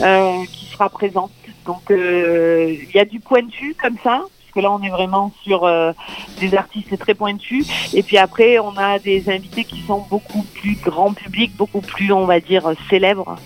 [0.00, 1.30] euh, qui sera présent.
[1.68, 4.22] Donc, euh, il y a du pointu comme ça.
[4.22, 5.92] Parce que là, on est vraiment sur euh,
[6.40, 7.68] des artistes très pointus.
[7.92, 12.10] Et puis après, on a des invités qui sont beaucoup plus grand public, beaucoup plus,
[12.10, 13.36] on va dire, célèbres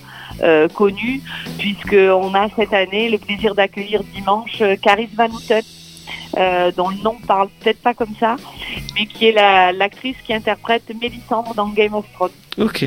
[0.41, 1.21] euh, connu,
[1.59, 5.61] puisqu'on a cette année le plaisir d'accueillir dimanche Caris Van Houten,
[6.37, 8.35] euh, dont le nom parle peut-être pas comme ça,
[8.95, 12.31] mais qui est la- l'actrice qui interprète Mélisandre dans Game of Thrones.
[12.57, 12.85] Ok.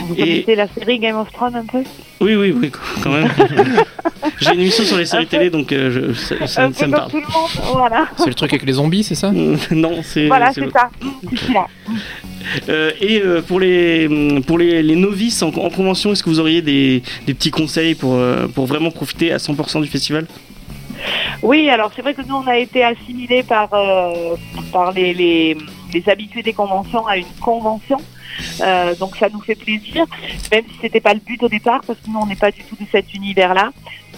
[0.00, 1.82] Vous Et- connaissez la série Game of Thrones un peu?
[2.20, 2.70] Oui oui oui
[3.02, 3.28] quand même.
[4.40, 6.90] j'ai une émission sur les séries télé donc euh, je, ça, ça- Un ça peu
[6.90, 7.10] me comme parle.
[7.10, 8.08] tout le monde, voilà.
[8.18, 9.30] C'est le truc avec les zombies, c'est ça?
[9.70, 10.26] Non c'est.
[10.26, 10.90] Voilà, c'est c'est ça.
[12.68, 14.08] Euh, et euh, pour les
[14.46, 17.94] pour les, les novices en, en convention, est-ce que vous auriez des, des petits conseils
[17.94, 20.26] pour euh, pour vraiment profiter à 100% du festival?
[21.42, 24.36] Oui, alors c'est vrai que nous on a été assimilés par euh,
[24.94, 25.56] les,
[26.06, 27.98] habitués des conventions à une convention.
[28.60, 30.04] Euh, donc ça nous fait plaisir,
[30.52, 32.62] même si c'était pas le but au départ, parce que nous on n'est pas du
[32.64, 33.70] tout de cet univers-là.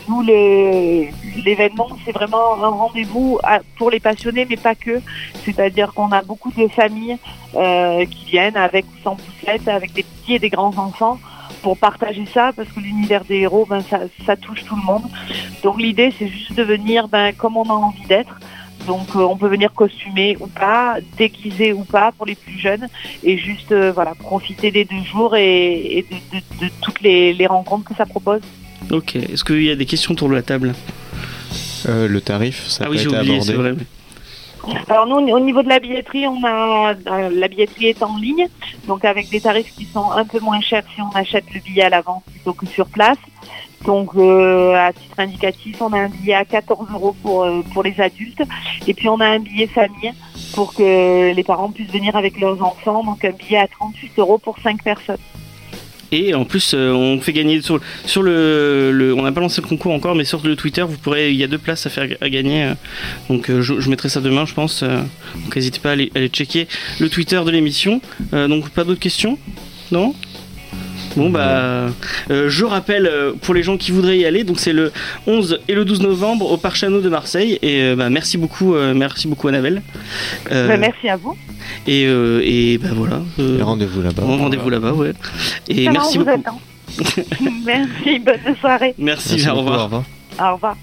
[0.08, 3.38] Nous l'événement c'est vraiment un rendez-vous
[3.76, 5.00] pour les passionnés, mais pas que.
[5.44, 7.18] C'est-à-dire qu'on a beaucoup de familles
[7.54, 11.18] euh, qui viennent avec ou sans poussette, avec des petits et des grands enfants
[11.62, 15.03] pour partager ça, parce que l'univers des héros, ben ça, ça touche tout le monde.
[15.62, 18.38] Donc l'idée c'est juste de venir ben, comme on a envie d'être.
[18.87, 22.88] Donc euh, on peut venir costumé ou pas, déguisé ou pas pour les plus jeunes
[23.23, 27.35] et juste euh, voilà profiter des deux jours et, et de, de- de toutes les,
[27.35, 28.40] les rencontres que ça propose.
[28.90, 29.16] Ok.
[29.16, 30.75] Est-ce qu'il y a des questions autour de la table?
[31.88, 33.73] Euh, le tarif, ça Ah n'a oui été oublié, c'est abordé.
[33.73, 33.85] vrai.
[34.88, 38.49] Alors nous au niveau de la billetterie, euh, la billetterie est en ligne,
[38.87, 41.85] donc avec des tarifs qui sont un peu moins chers si on achète le billet
[41.85, 43.18] à l'avance plutôt que sur place.
[43.85, 47.83] Donc euh, à titre indicatif, on a un billet à 14 euros pour euh, pour
[47.83, 48.42] les adultes
[48.87, 50.12] et puis on a un billet famille
[50.55, 53.03] pour que les parents puissent venir avec leurs enfants.
[53.03, 55.16] Donc un billet à 38 euros pour 5 personnes.
[56.12, 59.66] Et en plus, euh, on fait gagner sur, sur le, On n'a pas lancé le
[59.68, 61.31] concours encore, mais sur le Twitter, vous pourrez.
[61.31, 62.73] Il y a deux places à faire à gagner.
[63.29, 64.83] donc euh, je, mettrai ça demain, je pense.
[64.83, 65.01] euh,
[65.44, 66.66] donc n'hésitez pas à aller, checker
[66.99, 68.01] le Twitter de l'émission.
[68.33, 69.38] Donc pas d'autres questions?
[69.92, 70.14] Non?
[71.16, 71.90] Bon bah,
[72.31, 74.92] euh, je rappelle euh, pour les gens qui voudraient y aller, donc c'est le
[75.27, 77.59] 11 et le 12 novembre au Parc Chano de Marseille.
[77.62, 79.83] Et euh, bah, merci beaucoup, euh, merci beaucoup Annabelle.
[80.53, 81.37] Euh, Ben, merci à vous.
[81.87, 83.23] et, euh, et bah voilà.
[83.38, 84.23] euh, Et Rendez-vous là-bas.
[84.25, 85.12] Rendez-vous là-bas, ouais.
[85.68, 86.40] Et merci on vous beaucoup.
[86.40, 86.61] attend
[87.64, 88.94] Merci, bonne soirée.
[88.99, 89.81] Merci, Merci au beaucoup, revoir.
[89.81, 90.05] au revoir.
[90.40, 90.77] Au revoir.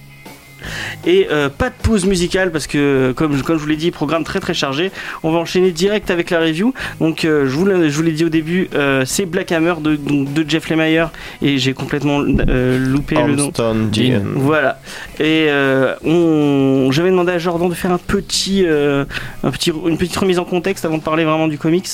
[1.05, 4.23] Et euh, pas de pause musicale parce que, comme, comme je vous l'ai dit, programme
[4.23, 4.91] très très chargé.
[5.23, 6.73] On va enchaîner direct avec la review.
[6.99, 11.11] Donc, euh, je vous l'ai dit au début, euh, c'est Black Hammer de, Jeff Lemire
[11.41, 13.51] et j'ai complètement loupé le nom.
[13.91, 14.21] Dean.
[14.35, 14.79] Voilà.
[15.19, 15.49] Et
[16.03, 16.89] on...
[16.91, 20.85] j'avais demandé à Jordan de faire un petit, un petit, une petite remise en contexte
[20.85, 21.87] avant de parler vraiment du comics.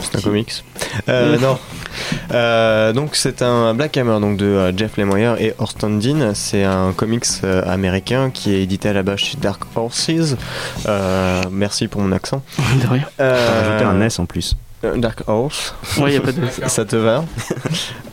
[0.00, 0.64] C'est un comics.
[1.08, 1.58] Non.
[2.32, 6.32] Euh, donc c'est un Black Hammer donc de euh, Jeff Lemire et Orson Dean.
[6.34, 10.10] C'est un comics euh, américain qui est édité à la base chez Dark Horses.
[10.86, 12.42] Euh, merci pour mon accent.
[12.82, 13.04] de rien.
[13.20, 14.56] Euh, Rajouter un S en plus.
[14.84, 15.74] Euh, Dark Horse.
[15.98, 16.40] Ouais, y a pas de.
[16.66, 17.24] Ça te va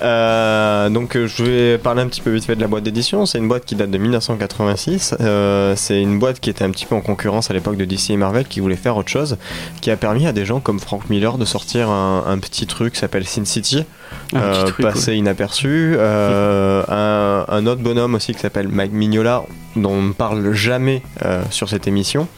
[0.02, 3.26] Euh, Donc euh, je vais parler un petit peu vite fait de la boîte d'édition.
[3.26, 5.16] C'est une boîte qui date de 1986.
[5.22, 8.10] Euh, c'est une boîte qui était un petit peu en concurrence à l'époque de DC
[8.10, 9.38] et Marvel qui voulait faire autre chose,
[9.82, 12.94] qui a permis à des gens comme Frank Miller de sortir un, un petit truc
[12.94, 13.86] qui s'appelle Sin City,
[14.36, 15.96] euh, truc, passé inaperçu.
[15.98, 19.44] Euh, un, un autre bonhomme aussi qui s'appelle Mike Mignola
[19.76, 22.30] dont on ne parle jamais euh, sur cette émission,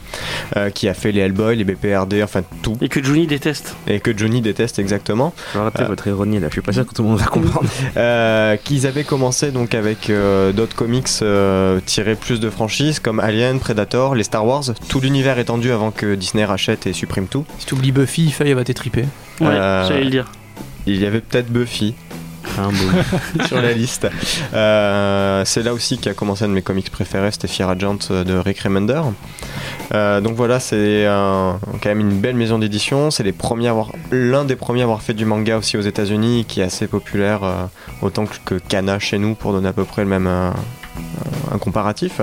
[0.56, 3.76] euh, qui a fait les Hellboy, les BPRD, enfin tout, Et que Johnny déteste.
[3.86, 5.32] et que Johnny déteste exactement.
[5.54, 5.84] Je vais Euh.
[5.86, 7.68] votre ironie là, je suis pas sûr que tout le monde va comprendre.
[7.96, 13.20] Euh, qu'ils avaient commencé donc avec euh, d'autres comics euh, tirés plus de franchises comme
[13.20, 17.44] Alien, Predator, les Star Wars, tout l'univers étendu avant que Disney rachète et supprime tout.
[17.60, 19.02] Si tu oublies Buffy, Faye elle va t'étriper.
[19.40, 20.32] Ouais, Euh, j'allais le dire.
[20.94, 21.94] Il y avait peut-être Buffy
[22.56, 22.72] mot.
[23.46, 24.08] sur la liste.
[24.54, 28.34] Euh, c'est là aussi qu'a commencé un de mes comics préférés, c'était Fear Agent de
[28.36, 29.00] Rick Remender.
[29.94, 33.10] Euh, donc voilà, c'est un- quand même une belle maison d'édition.
[33.10, 36.46] C'est les premiers avoir, l'un des premiers à avoir fait du manga aussi aux États-Unis,
[36.48, 37.54] qui est assez populaire, euh,
[38.02, 42.20] autant que, Kana chez nous, pour donner à peu près le même un comparatif.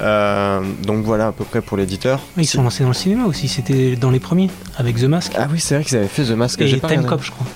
[0.00, 2.20] Euh, donc voilà à peu près pour l'éditeur.
[2.36, 5.32] Ils sont lancés dans le cinéma aussi, c'était dans les premiers, avec The Mask.
[5.36, 6.60] Ah oui, c'est vrai qu'ils avaient fait The Mask.
[6.60, 7.04] Et Time.
[7.06, 7.46] Cop, je crois.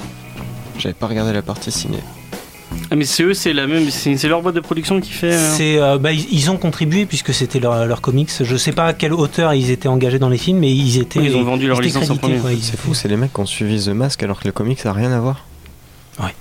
[0.82, 1.98] J'avais pas regardé la partie ciné.
[2.90, 5.32] Ah, mais c'est eux, c'est la même, c'est leur boîte de production qui fait.
[5.34, 8.30] euh, C'est, euh, bah, ils ils ont contribué puisque c'était leur, leur comics.
[8.40, 11.20] Je sais pas à quelle hauteur ils étaient engagés dans les films, mais ils étaient.
[11.20, 12.40] Ouais, ils ont vendu leur ils licence en premier.
[12.40, 14.52] ouais, ils C'est fou, c'est les mecs qui ont suivi The Mask alors que le
[14.52, 15.44] comics ça a rien à voir.
[16.20, 16.34] Ouais.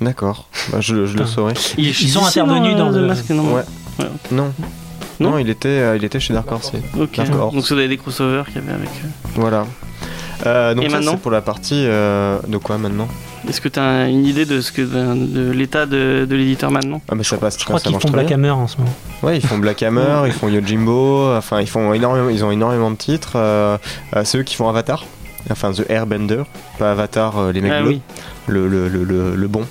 [0.00, 1.54] D'accord, bah, je, je le saurais.
[1.78, 3.62] Il est Ils sont intervenus dans euh, le- The Mask, non Ouais.
[4.00, 4.06] Ouais.
[4.32, 4.52] Non.
[5.20, 6.72] Non Non, il était, euh, il était chez Dark Horse.
[6.98, 7.16] Ok.
[7.16, 7.54] Dark Horse.
[7.54, 8.90] Donc ça doit être des crossovers qu'il y avait avec.
[9.36, 9.64] Voilà.
[10.46, 13.08] Euh, donc Et ça maintenant c'est pour la partie euh, de quoi maintenant
[13.48, 16.70] Est-ce que tu as une idée de ce que de, de l'état de, de l'éditeur
[16.70, 18.36] maintenant Ah mais ça passe, Je crois ça qu'ils marche font très Black bien.
[18.36, 18.92] Hammer en ce moment.
[19.22, 22.90] Ouais, ils font Black Hammer, ils font Yojimbo, enfin ils font énormément, ils ont énormément
[22.90, 23.32] de titres.
[23.36, 23.78] euh,
[24.16, 25.04] euh, c'est eux qui font Avatar,
[25.50, 26.42] enfin The Airbender,
[26.78, 28.00] pas Avatar euh, les mecs Ah bleus, oui.
[28.46, 29.66] le, le, le, le, le bon.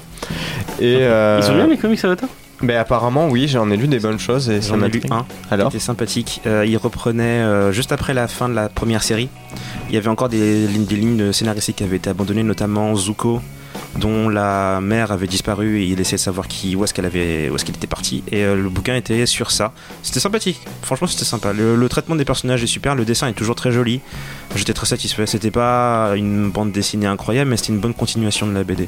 [0.80, 2.30] Et euh, Ils sont bien les comics Avatar?
[2.64, 5.02] Ben apparemment oui, j'en ai lu des bonnes choses et ça J'en m'a ai lu
[5.12, 5.26] un.
[5.52, 6.40] Alors C'était sympathique.
[6.46, 9.28] Euh, il reprenait euh, juste après la fin de la première série.
[9.90, 13.42] Il y avait encore des lignes, des lignes scénaristiques qui avaient été abandonnées, notamment Zuko,
[14.00, 17.50] dont la mère avait disparu et il essayait de savoir qui, où est-ce qu'elle avait,
[17.50, 18.24] où est-ce qu'elle était partie.
[18.32, 19.74] Et euh, le bouquin était sur ça.
[20.02, 20.62] C'était sympathique.
[20.84, 21.52] Franchement, c'était sympa.
[21.52, 22.96] Le, le traitement des personnages est super.
[22.96, 24.00] Le dessin est toujours très joli.
[24.56, 25.26] J'étais très satisfait.
[25.26, 28.88] C'était pas une bande dessinée incroyable, mais c'était une bonne continuation de la BD.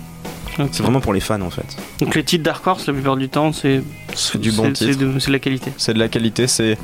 [0.71, 1.77] C'est vraiment pour les fans en fait.
[1.99, 3.81] Donc les titres Dark Horse, la plupart du temps, c'est
[4.15, 4.99] C'est du bon c'est titre.
[4.99, 5.71] de, c'est de la qualité.
[5.77, 6.77] C'est de la qualité, c'est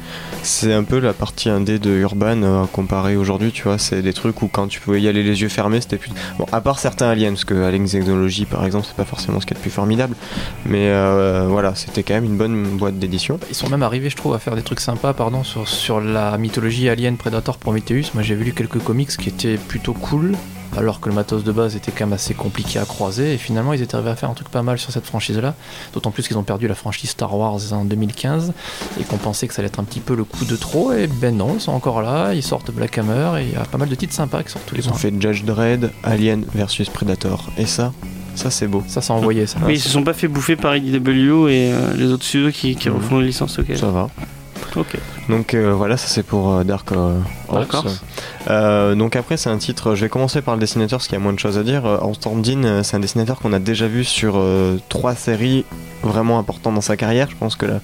[0.43, 3.77] c'est un peu la partie indé de Urban euh, comparé aujourd'hui, tu vois.
[3.77, 6.11] C'est des trucs où quand tu pouvais y aller les yeux fermés, c'était plus.
[6.37, 9.45] Bon, à part certains aliens, parce que Alien Technology par exemple, c'est pas forcément ce
[9.45, 10.15] qu'il y a de plus formidable,
[10.65, 13.39] mais euh, voilà, c'était quand même une bonne boîte d'édition.
[13.49, 16.37] Ils sont même arrivés, je trouve, à faire des trucs sympas, pardon, sur, sur la
[16.37, 18.11] mythologie Alien, Predator, Prometheus.
[18.13, 20.35] Moi, j'ai lu quelques comics qui étaient plutôt cool,
[20.77, 23.33] alors que le matos de base était quand même assez compliqué à croiser.
[23.33, 25.55] Et finalement, ils étaient arrivés à faire un truc pas mal sur cette franchise-là.
[25.93, 28.51] D'autant plus qu'ils ont perdu la franchise Star Wars en 2015
[28.99, 30.91] et qu'on pensait que ça allait être un petit peu le coup de trop.
[30.91, 32.33] Et ben non, ils sont encore là.
[32.33, 34.65] Ils sortent Black Hammer et il y a pas mal de titres sympas qui sortent
[34.65, 37.93] tous les Ils ont fait Judge Dredd, Alien versus Predator, et ça,
[38.33, 38.83] ça c'est beau.
[38.87, 39.59] Ça, s'est envoyé ça.
[39.67, 42.75] Mais ils se sont pas fait bouffer par IDW et euh, les autres studios qui,
[42.75, 42.95] qui Mhm.
[42.95, 43.67] refont les licences ok.
[43.75, 44.09] Ça va.
[44.75, 44.97] Ok.
[45.29, 47.19] Donc euh, voilà, ça c'est pour euh, Dark euh,
[47.49, 48.03] Horse.
[48.97, 51.23] Donc après c'est un titre, je vais commencer par le dessinateur parce qu'il y a
[51.23, 51.83] moins de choses à dire.
[51.83, 54.41] Dean, euh, c'est un dessinateur qu'on a déjà vu sur
[54.89, 55.65] trois séries
[56.03, 57.29] vraiment importantes dans sa carrière.
[57.29, 57.79] Je pense que là,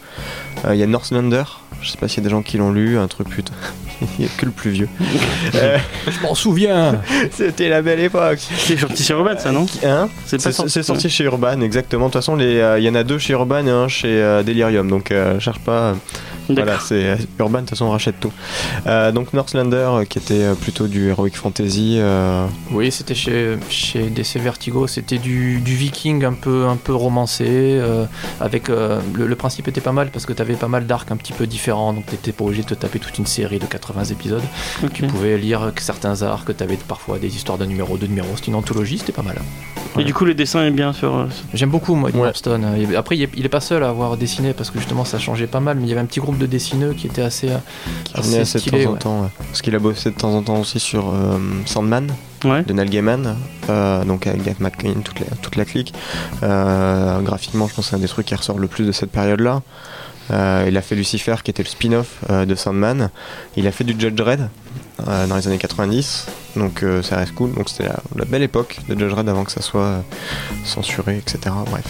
[0.73, 1.43] il y a Northlander.
[1.81, 3.53] Je sais pas s'il y a des gens qui l'ont lu, un truc putain.
[4.19, 4.89] Il y a que le plus vieux.
[5.55, 8.39] Euh, Je m'en souviens C'était la belle époque.
[8.57, 12.07] C'est sorti sur Urban ça non Hein C'est c'est sorti chez Urban, exactement.
[12.07, 14.43] De toute façon, euh, il y en a deux chez Urban et un chez euh,
[14.43, 14.89] Delirium.
[14.89, 15.95] Donc, cherche pas.
[16.49, 18.31] Voilà, c'est euh, Urban, de toute façon, on rachète tout.
[18.85, 21.95] Euh, donc, Northlander, euh, qui était plutôt du Heroic Fantasy.
[21.99, 26.93] euh, Oui, c'était chez, chez DC Vertigo, c'était du, du viking un peu, un peu
[26.93, 28.05] romancé, euh,
[28.39, 31.11] avec euh, le, le principe était pas mal parce que tu avais pas mal d'arcs
[31.11, 33.65] un petit peu différents, donc t'étais pas obligé de te taper toute une série de
[33.65, 34.43] 80 épisodes.
[34.83, 34.91] Ok.
[34.93, 38.47] Tu pouvais lire certains arcs, tu avais parfois des histoires de numéro, de numéros, c'était
[38.47, 39.35] une anthologie, c'était pas mal.
[39.99, 41.27] Et du coup, le dessin est bien sur.
[41.55, 42.31] J'aime beaucoup moi Ouais.
[42.95, 45.47] Après, il est, il est pas seul à avoir dessiné parce que justement ça changeait
[45.47, 47.57] pas mal, mais il y avait un petit groupe de dessineux qui était assez, euh,
[48.21, 49.21] Qui assez de temps en temps.
[49.23, 49.29] ouais.
[49.47, 52.07] Parce qu'il a bossé de temps en temps aussi sur euh, Sandman
[52.45, 52.61] Ouais.
[52.63, 53.35] de Neil Gaiman,
[53.67, 55.91] euh, donc avec Dave McCain, toute la, toute la clique.
[56.43, 59.09] Euh, graphiquement, je pense que c'est un des trucs qui ressort le plus de cette
[59.11, 59.63] période-là.
[60.29, 63.09] Euh, il a fait Lucifer, qui était le spin-off euh, de Sandman.
[63.55, 64.49] Il a fait du Judge Dredd
[65.05, 67.53] dans les années 90, donc euh, ça reste cool.
[67.53, 69.99] Donc c'était la, la belle époque de Judge Dredd avant que ça soit euh,
[70.63, 71.53] censuré, etc.
[71.69, 71.83] Bref,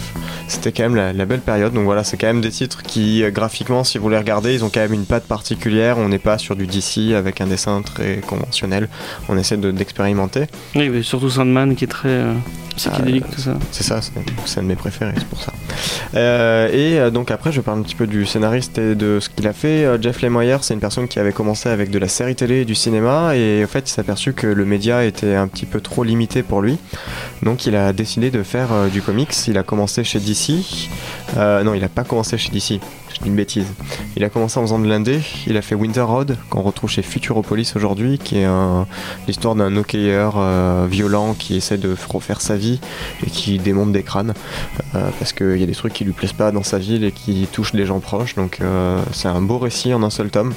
[0.46, 1.72] c'était quand même la, la belle période.
[1.72, 4.64] Donc voilà, c'est quand même des titres qui, euh, graphiquement, si vous les regardez, ils
[4.64, 5.98] ont quand même une patte particulière.
[5.98, 8.88] On n'est pas sur du DC avec un dessin très conventionnel.
[9.28, 10.44] On essaie de- d'expérimenter.
[10.74, 12.34] Oui, mais surtout Sandman qui est très euh,
[12.76, 13.54] psychédélique, tout ça.
[13.72, 14.00] C'est ça,
[14.44, 15.52] c'est un de mes préférés, c'est pour ça.
[16.14, 19.28] Euh, et euh, donc après, je parle un petit peu du scénariste et de ce
[19.28, 19.84] qu'il a fait.
[19.84, 22.64] Euh, Jeff Lemire, c'est une personne qui avait commencé avec de la série télé et
[22.64, 25.80] du cinéma, et en fait, il s'est aperçu que le média était un petit peu
[25.80, 26.78] trop limité pour lui.
[27.42, 29.34] Donc, il a décidé de faire euh, du comics.
[29.46, 30.52] Il a commencé chez DC.
[31.36, 32.80] Euh, non, il a pas commencé chez DC.
[33.14, 33.66] Je dis une bêtise.
[34.16, 35.20] Il a commencé en faisant de l'indé.
[35.46, 38.48] Il a fait Winter Road, qu'on retrouve chez Futuropolis aujourd'hui, qui est
[39.26, 42.80] l'histoire d'un hockeyeur euh, violent qui essaie de refaire sa vie
[43.26, 44.34] et qui démonte des crânes
[44.92, 47.48] parce qu'il y a des trucs qui lui plaisent pas dans sa ville et qui
[47.50, 48.34] touchent des gens proches.
[48.34, 48.60] Donc
[49.12, 50.52] c'est un beau récit en un seul tome.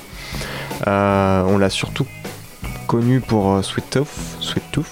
[0.85, 2.05] On l'a surtout
[2.91, 4.09] connu pour euh, Sweet Tooth.
[4.41, 4.85] Sweet Tooth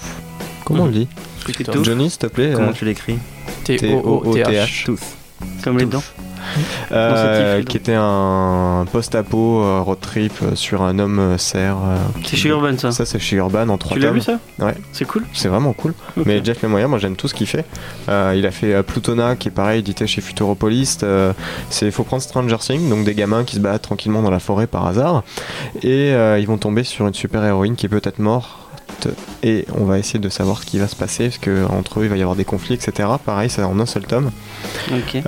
[0.63, 1.07] Comment on le dit
[1.41, 1.83] Sweet Tooth.
[1.83, 3.17] Johnny, s'il te plaît Comment euh, tu l'écris
[3.65, 4.83] T-O-O-T-H.
[4.85, 5.01] Tous.
[5.61, 6.03] Comme les dents.
[6.91, 11.77] Euh, qui était un post-apo euh, road trip euh, sur un homme cerf.
[11.85, 12.91] euh, C'est chez Urban ça.
[12.91, 14.75] Ça, c'est chez Urban en trois Tu l'as vu ça Ouais.
[14.91, 15.25] C'est cool.
[15.33, 15.93] C'est vraiment cool.
[16.25, 17.65] Mais Jeff Lemire, moi j'aime tout ce qu'il fait.
[18.09, 20.97] Euh, il a fait euh, Plutona, qui est pareil, édité chez Futuropolis.
[21.03, 21.33] Euh,
[21.69, 24.67] c'est faut prendre Stranger Things, donc des gamins qui se battent tranquillement dans la forêt
[24.67, 25.23] par hasard,
[25.81, 28.49] et euh, ils vont tomber sur une super héroïne qui est peut-être morte.
[29.43, 32.03] Et on va essayer de savoir ce qui va se passer, parce que entre eux
[32.03, 33.07] il va y avoir des conflits, etc.
[33.25, 34.31] Pareil, c'est en un seul tome.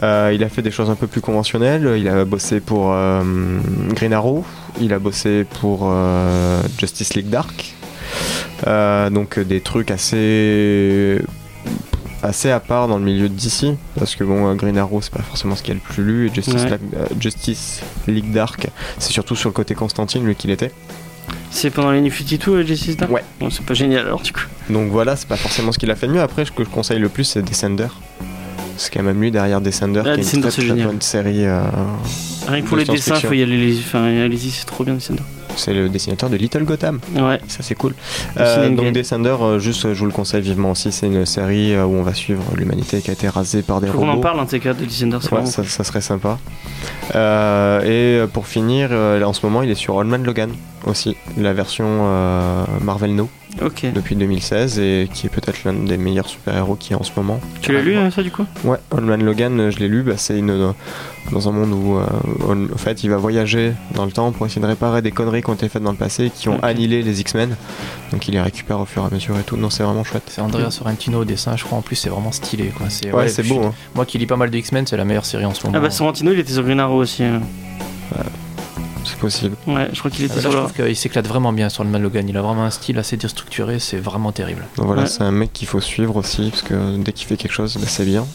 [0.03, 1.93] Euh, il a fait des choses un peu plus conventionnelles.
[1.97, 3.23] Il a bossé pour euh,
[3.89, 4.43] Green Arrow.
[4.79, 7.75] Il a bossé pour euh, Justice League Dark.
[8.67, 11.19] Euh, donc des trucs assez
[12.21, 15.23] assez à part dans le milieu de DC parce que bon Green Arrow c'est pas
[15.23, 16.79] forcément ce qu'il a le plus lu et Justice, Ouais.
[17.19, 18.67] Justice League Dark
[18.99, 20.71] c'est surtout sur le côté Constantine lui qu'il était
[21.53, 23.23] C'est pendant les New 52 euh, Justice Dark Ouais.
[23.39, 24.41] Bon, c'est pas génial alors du coup.
[24.69, 26.69] donc voilà c'est pas forcément ce qu'il a fait de mieux après ce que je
[26.69, 27.87] conseille le plus c'est Descender
[28.77, 31.45] c'est quand même lui derrière Descender Ah, qui est Descender, une c'est très, bonne série
[31.45, 31.61] euh,
[32.47, 33.57] Rien que pour les dessins, faut y aller.
[33.57, 35.21] les- Enfin, allez-y, c'est trop bien Descender.
[35.55, 36.99] C'est le dessinateur de Little Gotham.
[37.15, 37.39] Ouais.
[37.47, 37.93] Ça c'est cool.
[38.37, 38.91] Euh, donc.
[38.91, 40.91] Descender, euh, juste je vous le conseille vivement aussi.
[40.91, 43.87] C'est une série euh, où on va suivre l'humanité qui a été rasée par des
[43.87, 44.11] Faut robots.
[44.11, 46.37] en parle un de ces de Descender, c'est Ouais, ça, ça serait sympa.
[47.15, 50.51] Euh, et pour finir, en ce moment, il est sur Old Man Logan
[50.85, 52.07] aussi, la version
[52.81, 53.29] Marvel No
[53.61, 53.85] Ok.
[53.93, 57.39] depuis 2016 et qui est peut-être l'un des meilleurs super-héros qui est en ce moment.
[57.61, 58.45] Tu l'as lu hein, ça du coup?
[58.63, 60.03] Ouais, Old Man Logan, je l'ai lu.
[60.03, 60.73] Bah, c'est une
[61.31, 62.05] dans un monde où, euh,
[62.47, 65.41] on- en fait, il va voyager dans le temps pour essayer de réparer des conneries
[65.43, 67.55] qui ont été faites dans le passé et qui ont annihilé les X-Men.
[68.11, 69.55] Donc il les récupère au fur et à mesure et tout.
[69.55, 70.23] Non, c'est vraiment chouette.
[70.27, 71.77] C'est Andrea Sorrentino au dessin, je crois.
[71.77, 72.65] En plus, c'est vraiment stylé.
[72.75, 72.87] Quoi.
[72.89, 73.61] C'est, Ouais, c'est je- beau.
[73.63, 73.73] Hein.
[73.95, 75.77] Moi qui lis pas mal de X-Men, c'est la meilleure série en ce moment.
[75.77, 77.23] Ah bah Sorrentino il était sur Green Arrow aussi.
[77.23, 77.41] hein.
[79.03, 79.55] C'est possible.
[79.65, 81.69] Ouais, je crois qu'il Ah était bah là, sur je trouve qu'il s'éclate vraiment bien
[81.69, 82.27] sur le Man Logan.
[82.29, 84.63] Il a vraiment un style assez déstructuré, c'est vraiment terrible.
[84.77, 85.07] Donc voilà, Ouais.
[85.07, 87.85] c'est un mec qu'il faut suivre aussi parce que dès qu'il fait quelque chose, bah,
[87.87, 88.25] c'est bien.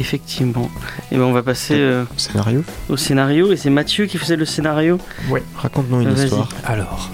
[0.00, 0.70] Effectivement.
[1.12, 4.46] Et ben on va passer euh, Scénario au scénario et c'est Mathieu qui faisait le
[4.46, 4.98] scénario.
[5.56, 6.24] Raconte-nous une Vas-y.
[6.24, 6.48] histoire.
[6.64, 7.10] Alors,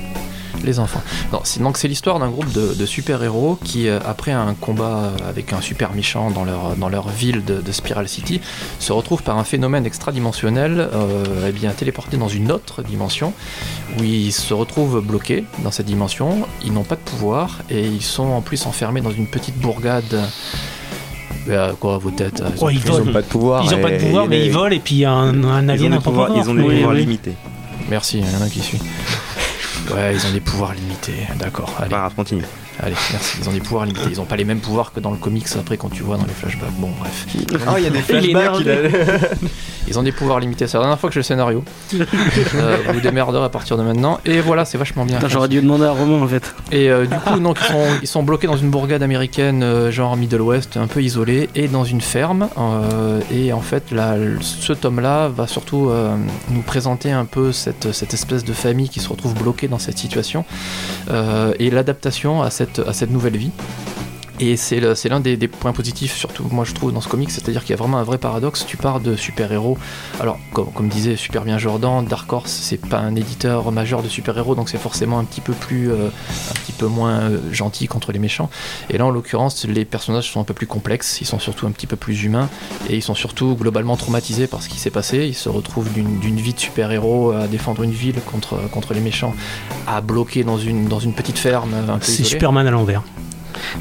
[0.64, 1.03] les enfants.
[1.33, 5.12] Non, c'est, donc c'est l'histoire d'un groupe de, de super-héros qui, euh, après un combat
[5.29, 8.40] avec un super méchant dans leur, dans leur ville de, de Spiral City,
[8.79, 13.33] se retrouvent par un phénomène extradimensionnel, euh, eh bien téléportés dans une autre dimension,
[13.99, 18.03] où ils se retrouvent bloqués dans cette dimension, ils n'ont pas de pouvoir, et ils
[18.03, 20.20] sont en plus enfermés dans une petite bourgade...
[21.48, 23.09] Euh, quoi, vos têtes Ouais, ils volent.
[23.09, 23.64] ont pas de pouvoir.
[23.64, 26.00] Ils ont pas de pouvoir, mais ils volent et puis un, un alien des un
[26.00, 27.00] peu pouvoirs, ils ont des pouvoirs oui.
[27.00, 27.35] limités.
[27.88, 28.80] Merci, il y en a qui suit.
[29.94, 31.72] Ouais, ils ont des pouvoirs limités, d'accord.
[31.78, 31.90] Allez.
[31.90, 32.44] Pas grave, continue.
[32.80, 33.38] Allez, merci.
[33.40, 34.09] Ils ont des pouvoirs limités.
[34.11, 36.24] Ils ont pas les mêmes pouvoirs que dans le comics après quand tu vois dans
[36.26, 36.72] les flashbacks.
[36.78, 37.26] Bon, bref.
[37.66, 38.61] Ah, il y a des flashbacks.
[38.61, 39.48] il
[39.88, 40.66] Ils ont des pouvoirs limités.
[40.66, 41.64] C'est la dernière fois que j'ai le scénario.
[42.55, 44.18] Euh, vous démerderez à partir de maintenant.
[44.25, 45.18] Et voilà, c'est vachement bien.
[45.29, 46.55] J'aurais dû demander à Romain en fait.
[46.72, 49.90] Et euh, du coup, donc, ils, sont, ils sont bloqués dans une bourgade américaine, euh,
[49.90, 52.49] genre Middle West, un peu isolée, et dans une ferme.
[52.59, 56.14] euh, et en fait, là, ce tome-là va surtout euh,
[56.51, 59.99] nous présenter un peu cette, cette espèce de famille qui se retrouve bloquée dans cette
[59.99, 60.44] situation
[61.11, 63.51] euh, et l'adaptation à cette, à cette nouvelle vie.
[64.38, 67.62] Et c'est l'un des, des points positifs, surtout moi je trouve dans ce comic, c'est-à-dire
[67.62, 68.66] qu'il y a vraiment un vrai paradoxe.
[68.66, 69.79] Tu pars de super-héros.
[70.20, 74.09] Alors, comme, comme disait super bien Jordan, Dark Horse, c'est pas un éditeur majeur de
[74.09, 77.87] super-héros, donc c'est forcément un petit peu plus, euh, un petit peu moins euh, gentil
[77.87, 78.51] contre les méchants.
[78.91, 81.70] Et là, en l'occurrence, les personnages sont un peu plus complexes, ils sont surtout un
[81.70, 82.51] petit peu plus humains,
[82.91, 85.26] et ils sont surtout globalement traumatisés par ce qui s'est passé.
[85.26, 89.34] Ils se retrouvent d'une vie de super-héros à défendre une ville contre, contre les méchants,
[89.87, 92.24] à bloquer dans une, dans une petite ferme un C'est.
[92.24, 93.03] Superman à l'envers.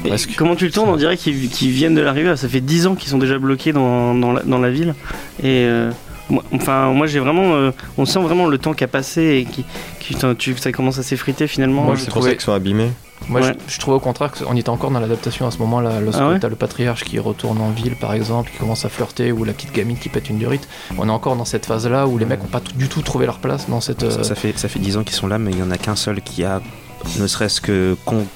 [0.04, 0.34] Presque.
[0.36, 1.34] Comment tu le tournes On dirait qu'ils
[1.70, 2.36] viennent de l'arriver.
[2.36, 4.94] Ça fait 10 ans qu'ils sont déjà bloqués dans, dans, la, dans la ville.
[5.42, 5.90] Et euh,
[6.30, 7.54] moi, enfin, moi j'ai vraiment.
[7.54, 9.64] euh, on sent vraiment le temps qui a passé et qui,
[10.00, 11.82] qui- putain, tu, ça commence à s'effriter finalement.
[11.84, 12.90] Moi, c'est pour ça qu'ils sont abîmés.
[13.28, 13.54] Moi, Ouais.
[13.66, 16.00] je, je trouvais au contraire qu'on était encore dans l'adaptation à ce moment-là.
[16.00, 18.88] Lorsque Ah ouais t'as le patriarche qui retourne en ville, par exemple, qui commence à
[18.90, 20.68] flirter, ou la petite gamine qui pète une durite,
[20.98, 23.38] on est encore dans cette phase-là où les mecs n'ont pas du tout trouvé leur
[23.38, 24.00] place dans cette.
[24.10, 25.70] Ça, euh, ça fait, ça fait 10 ans qu'ils sont là, mais il y en
[25.70, 26.60] a qu'un seul qui a,
[27.18, 28.26] ne serait-ce que con-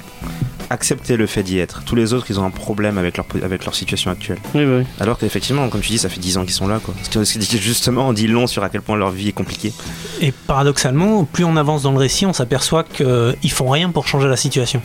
[0.70, 1.82] accepté le fait d'y être.
[1.84, 4.38] Tous les autres, ils ont un problème avec leur, avec leur situation actuelle.
[4.54, 4.84] Oui, bah oui.
[5.00, 6.78] Alors qu'effectivement, comme tu dis, ça fait 10 ans qu'ils sont là.
[6.82, 6.94] Quoi.
[7.02, 9.72] Ce qui- justement on dit long sur à quel point leur vie est compliquée.
[10.20, 14.28] Et paradoxalement, plus on avance dans le récit, on s'aperçoit qu'ils font rien pour changer
[14.28, 14.80] la situation.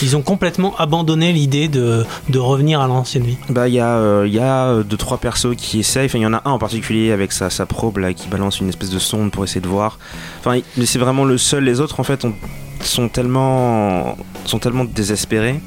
[0.00, 3.36] Ils ont complètement abandonné l'idée de, de revenir à l'ancienne vie.
[3.48, 6.06] Bah, il y a, euh, il y a euh, deux trois persos qui essayent.
[6.06, 8.58] Enfin, il y en a un en particulier avec sa, sa probe là qui balance
[8.60, 9.98] une espèce de sonde pour essayer de voir.
[10.40, 11.62] Enfin, mais c'est vraiment le seul.
[11.62, 12.34] Les autres, en fait, ont-
[12.82, 15.60] sont tellement, sont tellement désespérés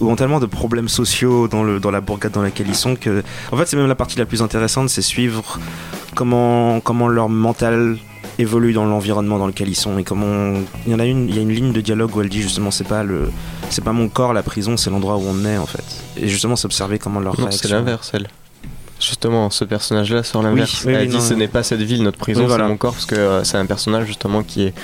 [0.00, 2.96] ou ont tellement de problèmes sociaux dans le dans la bourgade dans laquelle ils sont
[2.96, 5.58] que, en fait, c'est même la partie la plus intéressante, c'est suivre
[6.14, 7.98] comment comment leur mental
[8.38, 10.54] évolue dans l'environnement dans lequel ils sont et comment
[10.86, 12.40] il y en a une il y a une ligne de dialogue où elle dit
[12.40, 13.30] justement c'est pas le
[13.68, 15.84] c'est pas mon corps la prison c'est l'endroit où on est en fait
[16.16, 18.28] et justement s'observer comment leur Non, c'est l'inverse, elle.
[19.00, 20.84] Justement, ce personnage-là sur l'inverse.
[20.86, 22.64] oui, elle oui, dit non, ce n'est pas cette ville, notre prison, Oui, voilà.
[22.64, 24.74] c'est mon corps, parce que euh, c'est un personnage justement qui est,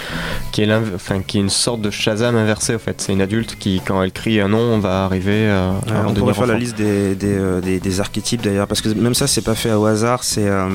[0.52, 3.00] qui est, l'inv- enfin, qui est une sorte de Shazam inversé en fait.
[3.00, 6.04] C'est une adulte qui, quand elle crie un nom, on va arriver euh, Ouais, à
[6.08, 9.14] on pourrait faire la liste des, des, euh, des- des archétypes d'ailleurs, parce que même
[9.14, 10.24] ça, c'est pas fait au hasard.
[10.24, 10.68] C'est euh,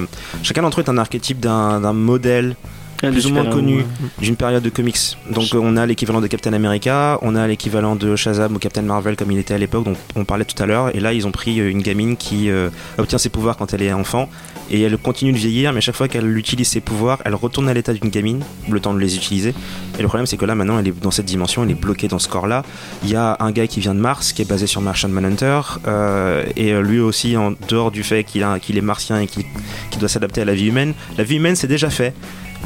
[0.43, 2.55] chacun d'entre eux est un archétype d'un modèle
[3.01, 3.85] plus ou moins connu
[4.19, 5.17] d'une période de comics.
[5.29, 9.15] Donc on a l'équivalent de Captain America, on a l'équivalent de Shazam ou Captain Marvel
[9.15, 10.95] comme il était à l'époque, dont on parlait tout à l'heure.
[10.95, 13.81] Et là, ils ont pris euh, une gamine qui euh, obtient ses pouvoirs quand elle
[13.81, 14.29] est enfant
[14.69, 17.73] et elle continue de vieillir, mais chaque fois qu'elle utilise ses pouvoirs, elle retourne à
[17.73, 19.53] l'état d'une gamine, le temps de les utiliser.
[19.99, 22.07] Et le problème, c'est que là, maintenant, elle est dans cette dimension, elle est bloquée
[22.07, 22.63] dans ce corps-là.
[23.03, 25.59] Il y a un gars qui vient de Mars, qui est basé sur Martian Manhunter,
[25.87, 29.43] euh, et lui aussi, en dehors du fait qu'il est martien et qu'il
[29.89, 32.13] qu'il doit s'adapter à la vie humaine, la vie humaine, c'est déjà fait.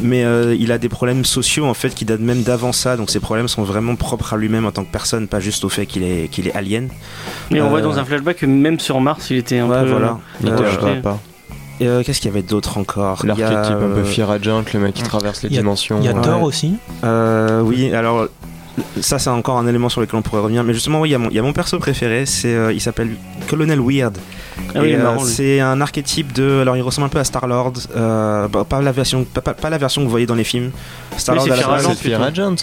[0.02, 3.10] Mais euh, il a des problèmes sociaux en fait qui datent même d'avant ça, donc
[3.10, 5.86] ces problèmes sont vraiment propres à lui-même en tant que personne, pas juste au fait
[5.86, 6.89] qu'il est, qu'il est alien.
[7.50, 9.84] Mais on Euh, voit dans un flashback que même sur Mars, il était un Ouais,
[9.84, 9.89] peu.
[9.91, 10.20] voilà.
[10.43, 11.20] Il Euh, pas.
[11.80, 13.26] Et euh, qu'est-ce qu'il y avait d'autre encore?
[13.26, 15.98] L'archétype un peu euh, Fear Agent, le mec qui traverse les Il y a- dimensions.
[16.00, 16.22] Il y a ouais.
[16.22, 16.74] Thor aussi?
[17.04, 18.28] Euh, oui, alors
[19.00, 20.64] ça c'est encore un élément sur lequel on pourrait revenir.
[20.66, 22.74] Mais justement, oui, il y a mon, il y a mon perso préféré, c'est euh,
[22.74, 23.12] il s'appelle
[23.48, 24.18] Colonel Weird.
[24.74, 27.74] Ah oui, euh, c'est un archétype de, alors il ressemble un peu à Star Lord,
[28.70, 30.72] pas la version, pas, pas- pas la version que vous voyez dans les films.
[31.18, 31.58] Star Oui, Lord
[31.97, 32.56] c'est Ah, Agent.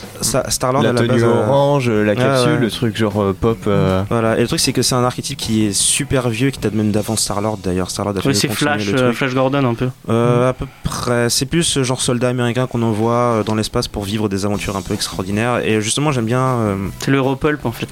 [0.49, 1.23] Star Lord La tenue base.
[1.25, 2.59] euh, orange, la capsule, ouais.
[2.59, 3.59] le truc genre euh, pop.
[3.67, 6.61] euh, Voilà, et le truc c'est que c'est un archétype qui est super vieux, qui
[6.61, 7.91] date même d'avant Star-Lord d'ailleurs.
[7.91, 9.13] Star-Lord a fait Ouais, c'est Flash, euh.
[9.13, 9.89] Flash Gordon un peu.
[10.09, 11.29] Euh, à peu près.
[11.31, 14.77] C'est plus ce genre soldat américain qu'on envoie euh, dans l'espace pour vivre des aventures
[14.77, 15.59] un peu extraordinaires.
[15.65, 16.41] Et justement, j'aime bien.
[16.41, 17.89] euh, C'est le Europulp en fait.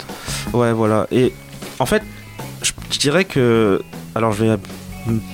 [0.53, 1.07] Ouais, voilà.
[1.11, 1.33] Et
[1.79, 2.03] en fait,
[2.63, 3.83] je, dirais que.
[4.15, 4.57] Alors, je vais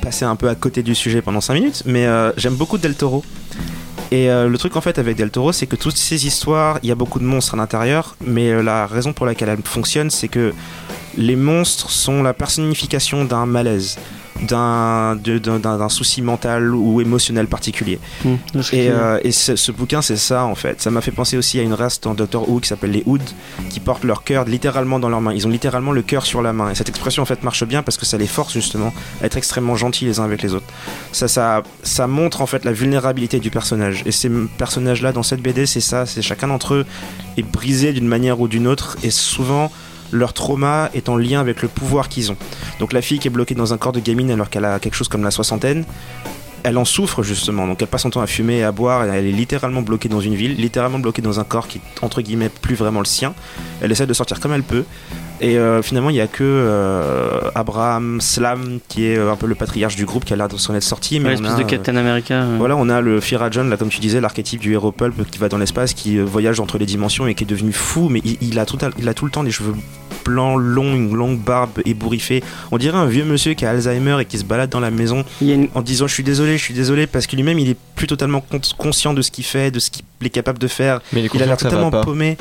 [0.02, 2.94] passer un peu à côté du sujet pendant 5 minutes, mais euh, j'aime beaucoup Del
[2.94, 3.24] Toro.
[4.12, 6.88] Et euh, le truc en fait avec Del Toro, c'est que toutes ces histoires, il
[6.88, 10.10] y a beaucoup de monstres à l'intérieur, mais euh, la raison pour laquelle elles fonctionnent,
[10.10, 10.54] c'est que
[11.16, 13.98] les monstres sont la personnification d'un malaise,
[14.42, 17.98] d'un souci mental ou émotionnel particulier.
[18.24, 18.34] Hmm,
[18.72, 20.80] Et, euh, et ce, ce bouquin, c'est ça en fait.
[20.82, 23.20] Ça m'a fait penser aussi à une race dans Doctor Who qui s'appelle les Hoods,
[23.70, 25.32] qui portent leur cœur littéralement dans leurs mains.
[25.32, 26.70] Ils ont littéralement le cœur sur la main.
[26.70, 29.36] Et cette expression en fait marche bien parce que ça les force justement à être
[29.36, 30.66] extrêmement gentils les uns avec les autres.
[31.12, 34.02] Ça, ça, ça montre en fait la vulnérabilité du personnage.
[34.06, 36.06] Et ces personnages-là dans cette BD, c'est ça.
[36.06, 36.86] C'est chacun d'entre eux
[37.36, 38.96] est brisé d'une manière ou d'une autre.
[39.02, 39.70] Et souvent,
[40.12, 42.36] leur trauma est en lien avec le pouvoir qu'ils ont.
[42.80, 44.94] Donc la fille qui est bloquée dans un corps de gamine alors qu'elle a quelque
[44.94, 45.84] chose comme la soixantaine,
[46.66, 49.08] elle en souffre justement, donc elle passe son temps à fumer et à boire, et
[49.16, 52.20] elle est littéralement bloquée dans une ville, littéralement bloquée dans un corps qui est entre
[52.22, 53.34] guillemets plus vraiment le sien.
[53.80, 54.84] Elle essaie de sortir comme elle peut,
[55.40, 59.46] et euh, finalement il n'y a que euh, Abraham Slam qui est euh, un peu
[59.46, 61.60] le patriarche du groupe qui a l'air de s'en être sorti, mais Ouais, on l'espèce
[61.60, 62.44] a, de Captain America.
[62.58, 65.38] voilà, on a le Fira John, là, comme tu disais, l'archétype du héros pulp qui
[65.38, 68.38] va dans l'espace, qui voyage entre les dimensions et qui est devenu fou, mais il,
[68.40, 69.74] il a tout, il a tout le temps les cheveux
[70.26, 72.42] blanc long, une longue barbe ébouriffée.
[72.72, 75.24] On dirait un vieux monsieur qui a Alzheimer et qui se balade dans la maison
[75.40, 77.58] Il y a une- en disant je suis désolé, je suis désolé parce que lui-même
[77.58, 80.58] il est plus totalement con- conscient de ce qu'il fait, de ce qu'il est capable
[80.58, 81.00] de faire.
[81.12, 82.36] Mais il est Il a l'air totalement paumé.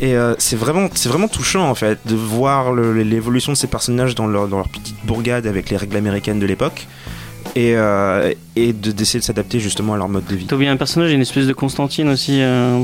[0.00, 4.14] Et euh, c'est vraiment, c'est vraiment touchant en fait de voir l'évolution de ces personnages
[4.14, 6.86] dans leur, dans leur petite bourgade avec les règles américaines de l'époque
[7.54, 10.46] et, euh, et de- d'essayer de s'adapter justement à leur mode de vie.
[10.46, 12.78] T'as oublié un personnage, il y a une espèce de Constantine aussi, euh,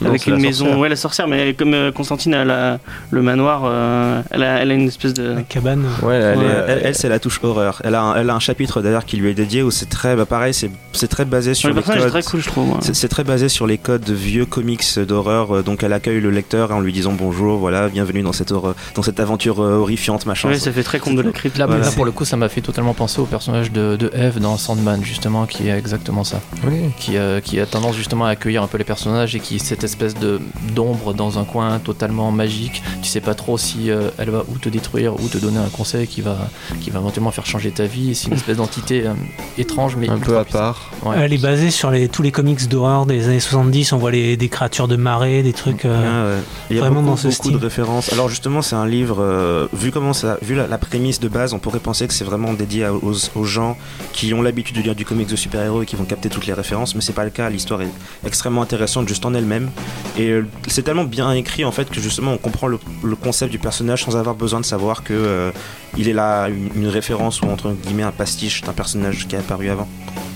[0.00, 0.64] Non, avec une maison.
[0.64, 0.78] sorcière.
[0.80, 2.78] Ouais, la sorcière, mais comme euh, Constantine a la-
[3.10, 5.34] le manoir, euh, elle, a, elle a une espèce de.
[5.34, 5.84] La cabane.
[6.02, 7.80] Ouais, elle Ouais, est- Elle, elle, c'est la touche horreur.
[7.84, 10.16] Elle a un, elle a un chapitre d'ailleurs qui lui est dédié où c'est très,
[10.16, 12.22] bah, pareil, c'est c'est très basé sur le les personnage est codes.
[12.22, 12.70] très cool, je trouve.
[12.72, 12.78] ouais.
[12.92, 15.62] C'est très basé sur les codes de vieux comics d'horreur.
[15.62, 19.02] Donc elle accueille le lecteur en lui disant bonjour, voilà, bienvenue dans cette, horreur- dans
[19.02, 20.48] cette aventure horrifiante, machin.
[20.48, 21.58] Ouais, ça fait très conte de la crypte.
[21.58, 21.84] Là, Voilà.
[21.84, 24.56] là, pour le coup, ça m'a fait totalement penser au personnage de, de Eve dans
[24.56, 26.40] Sandman, justement, qui est exactement ça.
[26.66, 26.90] Oui.
[26.98, 29.84] Qui, euh, qui a tendance justement à accueillir un peu les personnages et qui cette
[29.84, 30.40] espèce de
[30.74, 32.82] d'ombre dans un coin totalement magique.
[33.02, 35.68] Tu sais pas trop si euh, elle va ou te détruire ou te donner un
[35.68, 36.36] conseil qui va,
[36.80, 38.14] qui va éventuellement faire changer ta vie.
[38.14, 39.12] C'est une espèce d'entité euh,
[39.58, 40.90] étrange, mais Un peu à part.
[41.04, 41.16] Ouais.
[41.20, 43.92] Elle est basée sur les, tous les comics d'horreur des années 70.
[43.92, 45.84] On voit les, des créatures de marée, des trucs.
[45.84, 46.42] euh, Ah ouais.
[46.70, 47.52] Il y a vraiment beaucoup, dans ce beaucoup style.
[47.52, 48.12] de références.
[48.12, 51.52] Alors justement, c'est un livre euh, vu comment ça, vu la, la prémisse de base,
[51.52, 53.76] on pourrait penser que c'est vraiment dédié à- aux, aux gens
[54.12, 56.52] qui ont l'habitude de lire du comics de super-héros et qui vont capter toutes les
[56.52, 57.48] références, mais c'est pas le cas.
[57.50, 57.88] L'histoire est
[58.26, 59.70] extrêmement intéressante juste en elle-même
[60.18, 63.50] et euh, c'est tellement bien écrit en fait que justement on comprend le, le concept
[63.52, 65.50] du personnage sans avoir besoin de savoir que euh,
[65.96, 69.40] il est là une, une référence ou entre guillemets un pastiche d'un personnage qui a
[69.40, 69.88] apparu avant.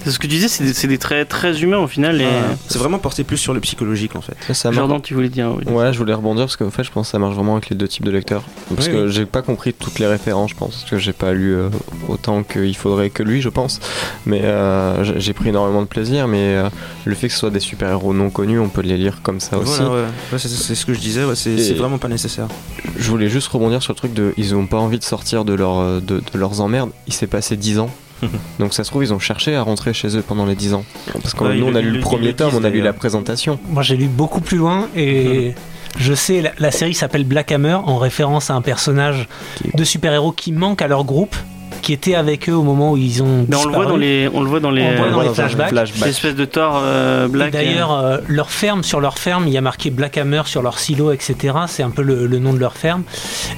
[0.05, 2.21] C'est ce que tu disais, c'est des, c'est des traits très humains au final.
[2.23, 2.27] Et...
[2.69, 4.37] C'est vraiment porté plus sur le psychologique en fait.
[4.47, 4.77] Ça, ça marche.
[4.79, 5.53] Jordan, tu voulais dire.
[5.55, 5.71] oui.
[5.71, 7.77] Ouais, je voulais rebondir parce qu'en fait, je pense que ça marche vraiment avec les
[7.77, 8.43] deux types de lecteurs.
[8.75, 9.13] Parce Oui, que oui.
[9.13, 11.69] j'ai pas compris toutes les références, je pense, parce que j'ai pas lu euh,
[12.09, 13.81] autant qu'il faudrait que lui, je pense.
[14.25, 16.27] Mais euh, j'ai- pris énormément de plaisir.
[16.29, 16.69] Mais euh,
[17.05, 19.59] le fait que ce soit des super-héros non connus, on peut les lire comme ça
[19.59, 19.81] aussi.
[19.81, 20.09] Voilà, ouais.
[20.33, 22.49] Ouais, c'est ce que je disais, ouais, c'est vraiment pas nécessaire.
[22.97, 24.35] Je voulais juste rebondir sur le truc de.
[24.37, 26.91] Ils ont pas envie de sortir de, leur, euh, de, de leurs emmerdes.
[27.07, 27.91] Il s'est passé 10 ans.
[28.59, 30.85] Donc ça se trouve, ils ont cherché à rentrer chez eux pendant les 10 ans.
[31.23, 33.61] Parce que Ouais, nous, on a lu le premier tome, on a lu la présentation.
[33.71, 35.55] Moi, j'ai lu beaucoup plus loin et
[35.99, 39.29] je sais, la, la série s'appelle Black Hammer en référence à un personnage
[39.73, 41.37] de super-héros qui manque à leur groupe,
[41.83, 43.47] qui était avec eux au moment où ils ont.
[43.49, 44.01] Mais on le voit dans disparu.
[44.01, 45.89] les, on le voit dans les, voit euh, dans les un flashbacks.
[45.95, 47.53] cette espèce de Thor euh, black.
[47.53, 50.79] D'ailleurs, euh, leur ferme, sur leur ferme, il y a marqué Black Hammer sur leur
[50.79, 51.55] silo, etc.
[51.67, 53.03] C'est un peu le, le nom de leur ferme.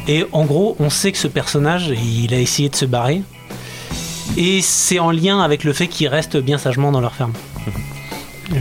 [0.08, 3.22] Et en gros, on sait que ce personnage, il a essayé de se barrer.
[4.36, 7.32] Et c'est en lien avec le fait qu'ils restent bien sagement dans leur ferme.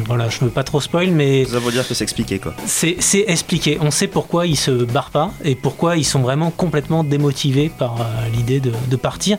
[0.07, 2.53] Voilà, je veux pas trop spoil, mais Ça veut dire que c'est expliqué quoi.
[2.65, 3.77] c'est c'est expliqué.
[3.81, 8.01] On sait pourquoi ils se barrent pas et pourquoi ils sont vraiment complètement démotivés par
[8.01, 8.03] euh,
[8.35, 9.37] l'idée de, de partir.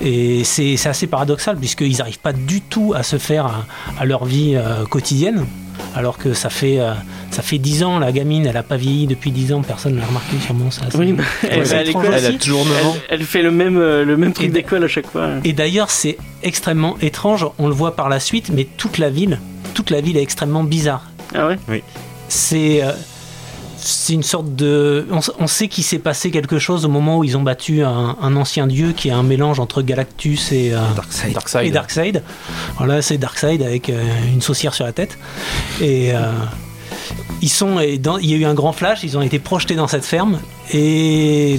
[0.00, 3.64] Et c'est c'est assez paradoxal puisqu'ils n'arrivent pas du tout à se faire à,
[4.00, 5.46] à leur vie euh, quotidienne.
[5.94, 6.92] Alors que ça fait, euh,
[7.30, 10.06] ça fait 10 ans, la gamine, elle a pas vieilli depuis 10 ans, personne l'a
[10.06, 10.82] remarqué sûrement ça.
[10.94, 12.06] Oui, bah, elle, l'école.
[12.14, 12.96] Elle a toujours 9 ans.
[13.08, 15.28] Elle, elle fait le même, euh, le même truc Et- d'école à chaque fois.
[15.44, 19.38] Et d'ailleurs, c'est extrêmement étrange, on le voit par la suite, mais toute la ville,
[19.74, 21.04] toute la ville est extrêmement bizarre.
[21.34, 21.82] Ah ouais
[22.28, 22.92] c'est euh,
[23.76, 27.36] c'est une sorte de on, sait qu'il s'est passé quelque chose au moment où ils
[27.36, 31.32] ont battu un, un ancien dieu qui est un mélange entre Galactus et, euh, Darkseid.
[31.32, 31.66] Darkseid.
[31.66, 32.22] et Darkseid
[32.76, 34.00] voilà c'est Darkseid avec euh,
[34.32, 35.18] une saucière sur la tête
[35.80, 36.30] et euh,
[37.40, 39.74] ils sont et dans- il y a eu un grand flash ils ont été projetés
[39.74, 40.38] dans cette ferme
[40.72, 41.58] et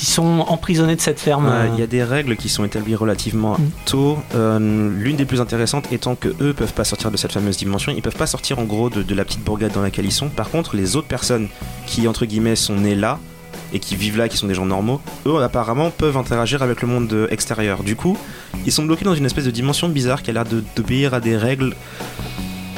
[0.00, 2.64] ils sont emprisonnés de cette ferme Ouais, Il y euh, a des règles qui sont
[2.64, 3.70] établies relativement Mm.
[3.84, 4.18] tôt.
[4.34, 4.58] Euh,
[4.96, 7.92] L'une des plus intéressantes étant que eux peuvent pas sortir de cette fameuse dimension.
[7.94, 10.28] Ils peuvent pas sortir en gros de, de la petite bourgade dans laquelle ils sont.
[10.28, 11.48] Par contre, les autres personnes
[11.86, 13.18] qui entre guillemets sont nées là
[13.74, 16.88] et qui vivent là, qui sont des gens normaux, eux apparemment peuvent interagir avec le
[16.88, 17.82] monde euh, extérieur.
[17.82, 18.16] Du coup,
[18.66, 21.20] ils sont bloqués dans une espèce de dimension bizarre qui a l'air de- d'obéir à
[21.20, 21.74] des règles.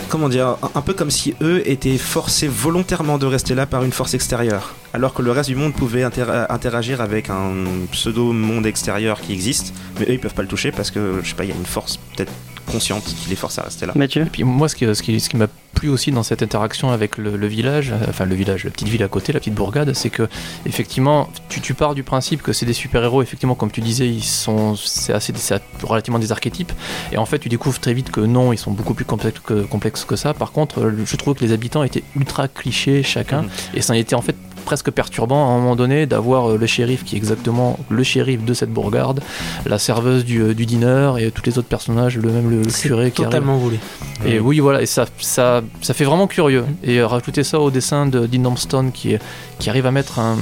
[0.09, 3.91] Comment dire un peu comme si eux étaient forcés volontairement de rester là par une
[3.93, 7.53] force extérieure, alors que le reste du monde pouvait inter- interagir avec un
[7.93, 11.29] pseudo monde extérieur qui existe, mais eux ils peuvent pas le toucher parce que je
[11.29, 12.33] sais pas, il y a une force peut-être
[12.71, 13.93] consciente qui les force à rester là.
[13.95, 16.43] Mathieu Et puis moi, ce qui, ce qui, ce qui m'a plu aussi dans cette
[16.43, 19.41] interaction avec le, le village, euh, enfin le village, la petite ville à côté, la
[19.41, 20.27] petite bourgade, c'est que
[20.65, 24.23] effectivement, tu, tu pars du principe que c'est des super-héros, effectivement, comme tu disais, ils
[24.25, 26.73] sont, c'est assez, c'est relativement des archétypes,
[27.13, 29.63] et en fait, tu découvres très vite que non, ils sont beaucoup plus complexes que,
[29.65, 30.33] complexes que ça.
[30.33, 33.49] Par contre, euh, je trouve que les habitants étaient ultra clichés chacun, Mhm.
[33.75, 36.67] et ça a été en fait presque perturbant à un moment donné d'avoir euh, le
[36.67, 39.21] shérif qui est exactement le shérif de cette bourgade,
[39.67, 43.11] la serveuse du, euh, du dîner et tous les autres personnages, le même le, curé
[43.11, 43.31] qui arrive.
[43.33, 43.79] totalement voulu
[44.27, 46.65] Et oui, voilà, et ça, ça, ça fait vraiment curieux.
[46.83, 49.23] Et euh, rajouter ça au dessin de Dean Armstrong qui, est-
[49.59, 50.37] qui arrive à mettre un-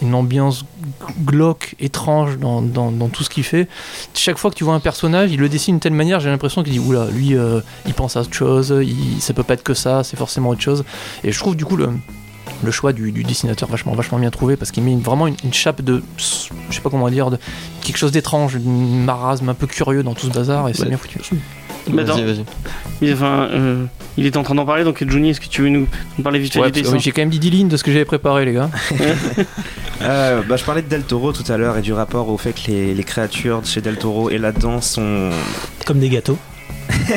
[0.00, 0.64] une ambiance
[1.24, 3.66] glauque, étrange dans, dans- dans tout ce qu'il fait.
[4.14, 6.62] Chaque fois que tu vois un personnage, il le dessine d'une telle manière, j'ai l'impression
[6.62, 9.64] qu'il dit Oula, lui, euh, il pense à autre chose, il, ça peut pas être
[9.64, 10.84] que ça, c'est forcément autre chose.
[11.24, 11.88] Et je trouve du coup le.
[12.64, 15.36] Le choix du, du dessinateur vachement vachement bien trouvé parce qu'il met une- vraiment une,
[15.44, 17.38] une chape de je sais pas comment dire de
[17.82, 20.88] quelque chose d'étrange une marasme un peu curieux dans tout ce bazar et c'est Ouais.
[20.88, 21.18] bien foutu
[21.92, 22.44] Mais Vas-y, vas-y.
[23.00, 23.84] mais enfin, euh,
[24.16, 25.86] il est en train d'en parler, donc Johnny, est-ce que tu veux nous,
[26.18, 27.84] nous parler vite fait Ouais, du dessin j'ai quand même dit 10 lignes de ce
[27.84, 28.70] que j'avais préparé les gars
[30.00, 32.52] Euh, bah, je parlais de Del Toro tout à l'heure et du rapport au fait
[32.52, 35.30] que les, les créatures de chez Del Toro et là-dedans sont,
[35.86, 36.38] Comme des gâteaux.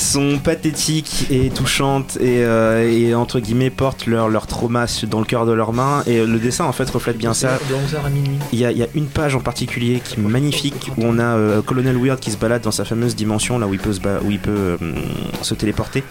[0.00, 5.24] sont pathétiques et touchantes et, euh, et, entre guillemets portent leur, leur trauma dans le
[5.24, 6.02] cœur de leurs mains.
[6.06, 7.58] Et le dessin en fait reflète bien ça.
[7.68, 10.14] de 11h à minuit Il y, a, il y a une page en particulier qui
[10.14, 13.58] est magnifique où on a euh, Colonel Weird qui se balade dans sa fameuse dimension
[13.58, 14.76] là où il peut se, où il peut, euh,
[15.42, 16.02] se téléporter.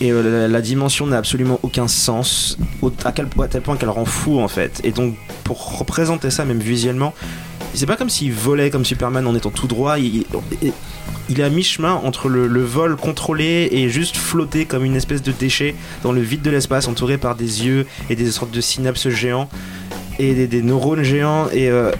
[0.00, 3.76] Et euh, la, la dimension n'a absolument aucun sens, au- à, quel, à tel point
[3.76, 4.80] qu'elle rend fou en fait.
[4.82, 7.14] Et donc pour représenter ça même visuellement,
[7.74, 9.98] c'est pas comme s'il volait comme Superman en étant tout droit.
[9.98, 10.24] Il,
[10.62, 10.72] il-
[11.30, 15.74] il à mi-chemin entre le, vol contrôlé et juste flotter comme une espèce de déchet
[16.02, 19.48] dans le vide de l'espace, entouré par des yeux et des sortes de synapses géants
[20.18, 21.48] et des, neurones géants.
[21.50, 21.90] Et euh,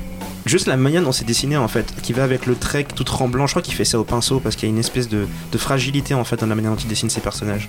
[0.45, 3.47] juste la manière dont c'est dessiné en fait, qui va avec le trait tout tremblant.
[3.47, 5.59] Je crois qu'il fait ça au pinceau parce qu'il y a une espèce de, de
[5.59, 7.67] fragilité en fait dans la manière dont il dessine ses personnages.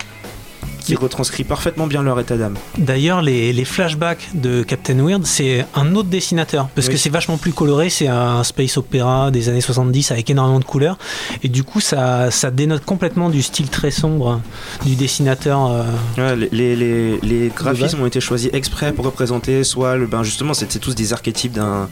[0.86, 2.54] Qui retranscrit parfaitement bien leur état d'âme.
[2.78, 6.68] D'ailleurs, les, les flashbacks de Captain Weird, c'est un autre dessinateur.
[6.74, 6.92] Parce Oui.
[6.94, 7.90] que c'est vachement plus coloré.
[7.90, 10.98] C'est un space opéra des années 70 avec énormément de couleurs.
[11.42, 14.40] Et du coup, ça, ça dénote complètement du style très sombre
[14.84, 15.66] du dessinateur.
[15.66, 15.82] euh,
[16.18, 20.70] Ouais, les, les, graphismes ont été choisis exprès pour représenter soit le ben justement c'est
[20.70, 21.88] c'est tous des archétypes d'un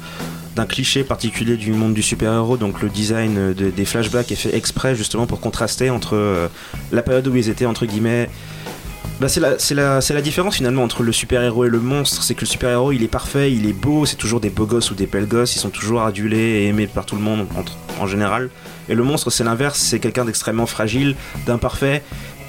[0.57, 4.55] d'un cliché particulier du monde du super-héros donc le design de- des flashbacks est fait
[4.55, 6.49] exprès justement pour contraster entre euh,
[6.93, 8.29] la période où ils étaient entre guillemets
[9.25, 12.23] bah c'est la, c'est la, c'est la différence finalement entre le super-héros et le monstre,
[12.23, 14.91] c'est que le super-héros il est parfait, il est beau, c'est toujours des beaux gosses
[14.91, 17.47] ou des belles gosses, ils sont toujours adulés et aimés par tout le monde
[17.99, 18.51] en général.
[18.91, 21.17] Et le monstre c'est l'inverse, c'est quelqu'un d'extrêmement fragile,
[21.47, 22.03] d'imparfait,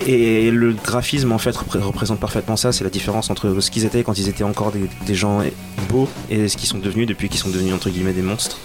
[0.06, 3.86] et le graphisme en fait repré- représente parfaitement ça, c'est la différence entre ce qu'ils
[3.86, 5.42] étaient quand ils étaient encore des, des gens
[5.88, 8.58] beaux et ce qu'ils sont devenus depuis qu'ils sont devenus entre guillemets des monstres.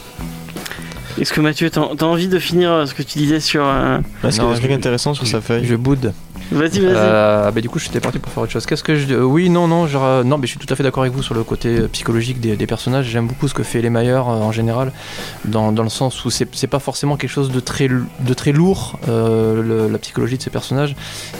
[1.21, 3.63] Est-ce que Mathieu, t'as envie de finir euh, ce que tu disais sur.
[3.67, 5.65] euh, Parce qu'il y a Non, un truc intéressant sur sa feuille.
[5.67, 6.13] je boude
[6.53, 6.95] Vas-y, vas-y.
[6.97, 8.66] Euh, bah, du coup, j'étais parti pour faire autre chose.
[8.66, 9.14] Qu'est-ce que je.
[9.14, 11.22] euh, oui, non, non, genre, non, mais je suis tout à fait d'accord avec vous
[11.22, 13.07] sur le côté euh, psychologique des, des personnages.
[13.07, 14.93] J'aime beaucoup ce que fait les Mayer en général,
[15.45, 18.99] dans, dans le sens où c'est pas forcément quelque chose de très, de très lourd,
[19.09, 20.97] euh, le- la psychologie de ces personnages.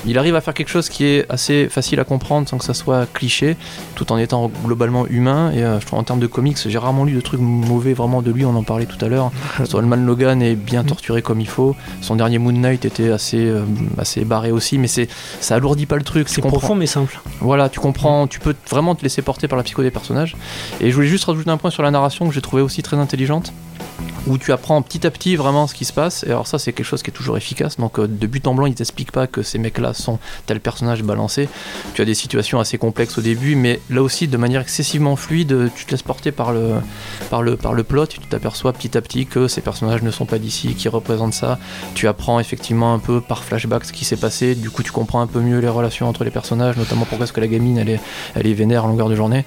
[0.07, 2.75] Il arrive à faire quelque chose qui est assez facile à comprendre sans que ça
[2.75, 3.57] soit cliché,
[3.95, 5.51] tout en étant globalement humain.
[5.53, 8.31] Et je trouve en termes de comics, j'ai rarement lu de trucs mauvais vraiment de
[8.31, 9.31] lui, on en parlait tout à l'heure.
[9.65, 11.75] Solomon Logan est bien torturé comme il faut.
[12.01, 13.53] Son dernier Moon Knight était assez,
[13.99, 15.09] assez barré aussi, mais c'est
[15.41, 16.29] ça alourdit pas le truc.
[16.29, 17.21] C'est profond mais simple.
[17.41, 20.37] Voilà, tu comprends, tu peux vraiment te laisser porter par la psycho des personnages.
[20.81, 22.97] Et je voulais juste rajouter un point sur la narration que j'ai trouvé aussi très
[22.97, 23.53] intelligente.
[24.27, 26.25] Où tu apprends petit à petit vraiment ce qui se passe.
[26.25, 27.79] Et alors, ça, c'est quelque chose qui est toujours efficace.
[27.79, 31.03] Donc, euh, de but en blanc, ils t'expliquent pas que ces mecs-là sont tel personnage
[31.03, 31.49] balancé.
[31.95, 35.71] Tu as des situations assez complexes au début, mais là aussi, de manière excessivement fluide,
[35.75, 36.75] tu te laisses porter par le,
[37.31, 38.07] par le, par le plot.
[38.07, 41.59] Tu t'aperçois petit à petit que ces personnages ne sont pas d'ici, qui représentent ça.
[41.95, 44.55] Tu apprends effectivement un peu par flashback ce qui s'est passé.
[44.55, 47.33] Du coup, tu comprends un peu mieux les relations entre les personnages, notamment pourquoi est-ce
[47.33, 48.01] que la gamine elle est,
[48.35, 49.45] elle est vénère à longueur de journée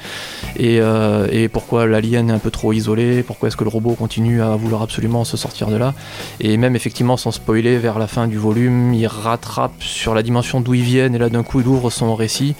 [0.56, 3.94] et, euh, et pourquoi l'alien est un peu trop isolé, pourquoi est-ce que le robot
[3.94, 5.94] continue à vouloir absolument se sortir de là.
[6.40, 10.62] Et même effectivement, sans spoiler, vers la fin du volume, il rattrape sur la dimension
[10.62, 12.56] d'où ils viennent et là d'un coup il ouvre son récit.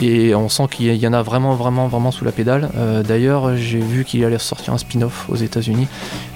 [0.00, 2.70] Et on sent qu'il y- en a vraiment, vraiment, vraiment sous la pédale.
[2.76, 5.88] Euh, D'ailleurs, j'ai vu qu'il allait sortir un spin-off aux États-Unis.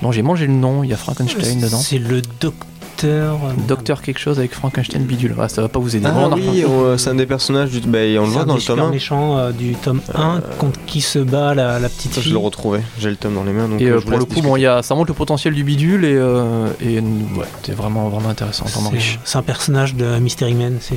[0.03, 1.79] Non, j'ai mangé le nom, il y a Frankenstein dedans.
[1.79, 2.67] C'est le docteur.
[3.09, 3.33] Euh,
[3.69, 5.35] Docteur quelque chose avec Frankenstein bidule.
[5.39, 6.07] Ah, ça va pas vous aider.
[6.09, 7.81] Ah oui, on- c'est un des personnages du.
[7.81, 8.91] Bah, on le c'est voit un dans des le tome super 1.
[8.91, 12.33] méchants euh, du tome 1 contre qui se bat la, la petite Ça, je fille.
[12.33, 12.83] le retrouvais.
[12.99, 13.69] J'ai le tome dans les mains.
[13.69, 15.15] Donc Et euh, euh, je pour le coup, bon, il y a, ça montre le
[15.15, 19.19] potentiel du bidule et, euh, et ouais, c'est vraiment, vraiment intéressant, vraiment riche.
[19.25, 20.97] C'est un personnage de Mystery Man, c'est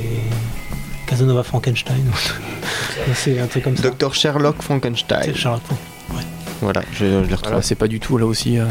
[1.06, 2.04] Casanova Frankenstein.
[3.14, 3.82] c'est un truc comme ça.
[3.82, 5.20] Docteur Sherlock Frankenstein.
[5.24, 5.78] C'est Sherlock Holmes.
[6.62, 7.38] Voilà, je, je l'ai retrouvé.
[7.44, 8.58] Voilà, c'est pas du tout là aussi.
[8.58, 8.64] euh,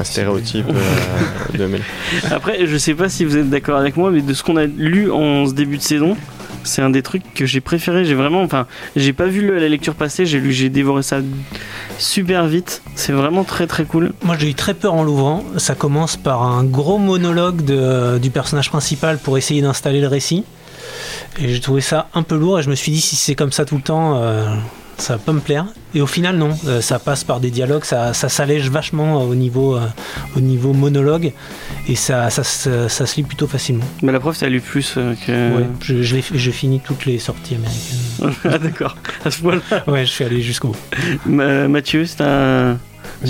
[0.00, 1.82] Un stéréotype euh, de Mel.
[2.30, 4.64] Après, je sais pas si vous êtes d'accord avec moi, mais de ce qu'on a
[4.64, 6.16] lu en ce début de saison,
[6.64, 8.04] c'est un des trucs que j'ai préféré.
[8.04, 8.66] J'ai vraiment, enfin,
[8.96, 11.18] j'ai pas vu le- la lecture passer, j'ai lu, j'ai dévoré ça
[11.98, 12.82] super vite.
[12.94, 14.12] C'est vraiment très très cool.
[14.24, 15.44] Moi j'ai eu très peur en l'ouvrant.
[15.58, 20.44] Ça commence par un gros monologue de- du personnage principal pour essayer d'installer le récit.
[21.38, 23.52] Et j'ai trouvé ça un peu lourd et je me suis dit si c'est comme
[23.52, 24.46] ça tout le temps, euh,
[24.98, 25.66] ça va pas me plaire.
[25.94, 29.34] Et au final non, Euh, ça passe par des dialogues, ça, ça s'allège vachement au
[29.34, 29.86] niveau, euh,
[30.36, 31.32] au niveau monologue
[31.88, 33.84] et ça, ça, se- ça se lit plutôt facilement.
[34.02, 35.56] Mais la preuve, t'as lu plus euh, que.
[35.56, 38.34] Ouais, je, je, finis toutes les sorties américaines.
[38.52, 38.96] ah d'accord.
[39.24, 39.84] À ce point-là.
[39.86, 40.76] Ouais, je suis allé jusqu'au bout.
[41.26, 42.78] Ma- Mathieu, c'est un.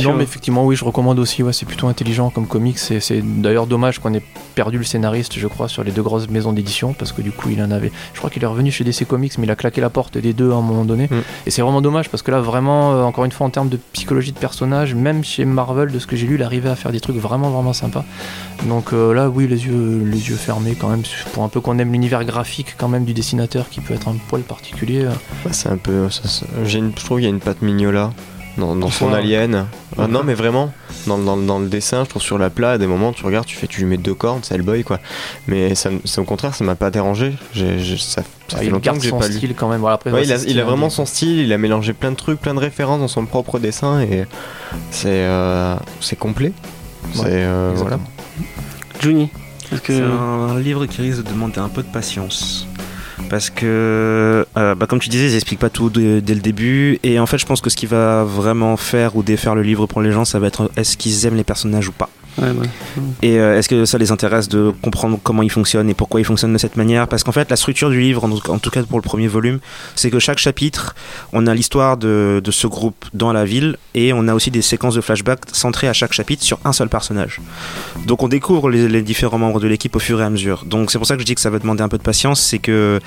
[0.05, 1.42] Non, mais effectivement, oui, je recommande aussi.
[1.42, 2.78] Ouais, c'est plutôt intelligent comme comics.
[2.78, 4.22] C'est, c'est d'ailleurs dommage qu'on ait
[4.55, 7.51] perdu le scénariste, je crois, sur les deux grosses maisons d'édition, parce que du coup,
[7.51, 7.92] il en avait.
[8.14, 10.32] Je crois qu'il est revenu chez DC Comics, mais il a claqué la porte des
[10.32, 11.07] deux à un moment donné.
[11.11, 11.14] Mm.
[11.47, 13.78] Et c'est vraiment dommage, parce que là, vraiment, euh, encore une fois, en termes de
[13.92, 16.92] psychologie de personnage, même chez Marvel, de ce que j'ai lu, il arrivait à faire
[16.92, 18.05] des trucs vraiment, vraiment sympas.
[18.68, 21.78] Donc euh, là, oui, les yeux, les yeux fermés quand même, pour un peu qu'on
[21.78, 25.05] aime l'univers graphique quand même du dessinateur, qui peut être un poil particulier.
[25.05, 25.11] euh.
[25.44, 26.09] Ouais, c'est un peu.
[26.11, 28.12] ça- ça- j'ai une- je trouve qu'il y a une patte mignola
[28.59, 29.18] dans, dans son Ouais.
[29.18, 29.66] alien.
[29.98, 30.72] Ah, non, mais vraiment,
[31.07, 33.46] dans, dans- dans le dessin, je trouve sur la plat, à des moments, tu regardes,
[33.46, 34.98] tu fais, tu lui mets deux cornes, c'est Hellboy, quoi.
[35.46, 37.34] Mais ça, au contraire, ça m'a pas dérangé.
[37.52, 39.34] J'ai- j'ai- ça ça Ah, fait il longtemps garde que j'ai son pas lu.
[39.34, 39.80] style quand même.
[39.80, 42.16] Voilà, après, Ouais, ouais, il, a, il vraiment son style, il a mélangé plein de
[42.16, 44.24] trucs, plein de références dans son propre dessin et
[44.90, 46.52] c'est euh, c'est complet.
[47.14, 47.98] C'est euh, voilà.
[49.00, 49.30] Juni,
[49.82, 52.66] que C'est un livre qui risque de demander un peu de patience.
[53.30, 56.98] Parce que, euh, bah, comme tu disais, ils expliquent pas tout dès le début.
[57.02, 59.86] Et en fait, je pense que ce qui va vraiment faire ou défaire le livre
[59.86, 62.10] pour les gens, ça va être est-ce qu'ils aiment les personnages ou pas.
[63.22, 66.24] Et euh, est-ce que ça les intéresse de comprendre comment ils fonctionnent et pourquoi ils
[66.24, 67.09] fonctionnent de cette manière?
[67.09, 69.61] Parce qu'en fait, la structure du livre, en, tout cas pour le premier volume,
[69.95, 70.95] c'est que chaque chapitre,
[71.32, 74.95] on a l'histoire de, ce groupe dans la ville et on a aussi des séquences
[74.95, 77.41] de flashback centrées à chaque chapitre sur un seul personnage.
[78.07, 80.64] Donc on découvre les, les différents membres de l'équipe au fur et à mesure.
[80.64, 82.41] Donc c'est pour ça que je dis que ça va demander un peu de patience,
[82.41, 83.01] c'est que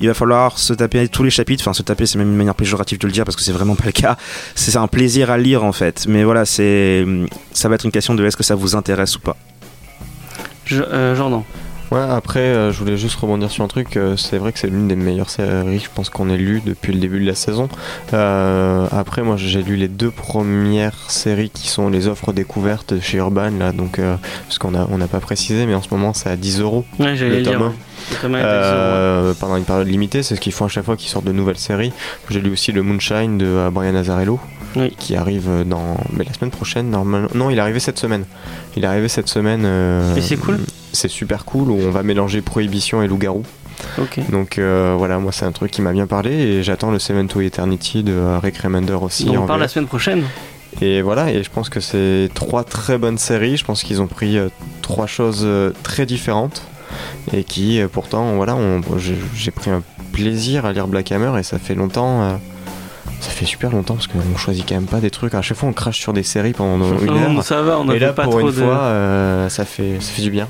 [0.00, 2.54] il va falloir se taper tous les chapitres, enfin se taper c'est même une manière
[2.54, 4.16] péjorative de le dire parce que c'est vraiment pas le cas.
[4.54, 7.06] C'est un plaisir à lire en fait, mais voilà, c'est
[7.52, 9.36] ça va être une question de est-ce que ça vous intéresse ou pas.
[10.64, 11.42] Je- euh, Jordan.
[11.90, 13.96] Ouais, après, euh, je voulais juste rebondir sur un truc.
[13.96, 16.92] euh, c'est vrai que c'est l'une des meilleures séries, je pense qu'on ait lu depuis
[16.92, 17.68] le début de la saison.
[18.14, 23.18] Euh, après, moi, j'ai lu les deux premières séries qui sont les offres découvertes chez
[23.18, 24.16] Urban, là, donc, euh,
[24.48, 26.84] parce qu'on a, on n'a pas précisé, mais en ce moment, c'est à 10 euros.
[26.98, 27.52] Ouais, j'allais Le le dire.
[27.52, 27.68] tome un.
[27.68, 27.74] ouais.
[28.10, 29.28] Le tome un est à 10 euros, ouais.
[29.28, 31.32] Euh, pendant une période limitée, c'est ce qu'ils font à chaque fois qu'ils sortent de
[31.32, 31.92] nouvelles séries.
[32.30, 34.40] J'ai lu aussi le Moonshine de Brian Azzarello,
[34.76, 34.94] Oui.
[34.98, 36.90] qui arrive euh, dans mais la semaine prochaine.
[36.90, 38.24] Normalement, non, il est arrivé cette semaine.
[38.76, 39.62] Il est arrivé cette semaine.
[39.64, 40.58] euh, Et c'est cool
[40.92, 43.42] C'est super cool où on va mélanger prohibition et loup-garou.
[44.30, 47.26] Donc euh, voilà, moi c'est un truc qui m'a bien parlé et j'attends le Seven
[47.28, 49.24] to Eternity de Rick Remender aussi.
[49.26, 50.22] Donc, en on parle la semaine prochaine.
[50.80, 53.56] Et voilà, et je pense que c'est trois très bonnes séries.
[53.56, 54.38] Je pense qu'ils ont pris
[54.82, 55.46] trois choses
[55.82, 56.62] très différentes
[57.32, 58.56] et qui pourtant, voilà,
[59.36, 62.38] j'ai pris un plaisir à lire Black Hammer et ça fait longtemps.
[63.20, 65.34] Ça fait super longtemps parce qu'on choisit quand même pas des trucs.
[65.34, 67.42] À chaque fois, on crache sur des séries pendant une Non, heure.
[67.44, 68.52] ça va, on a Et là, pas pour trop une de.
[68.52, 70.48] fois, euh, ça, fait, ça fait du bien.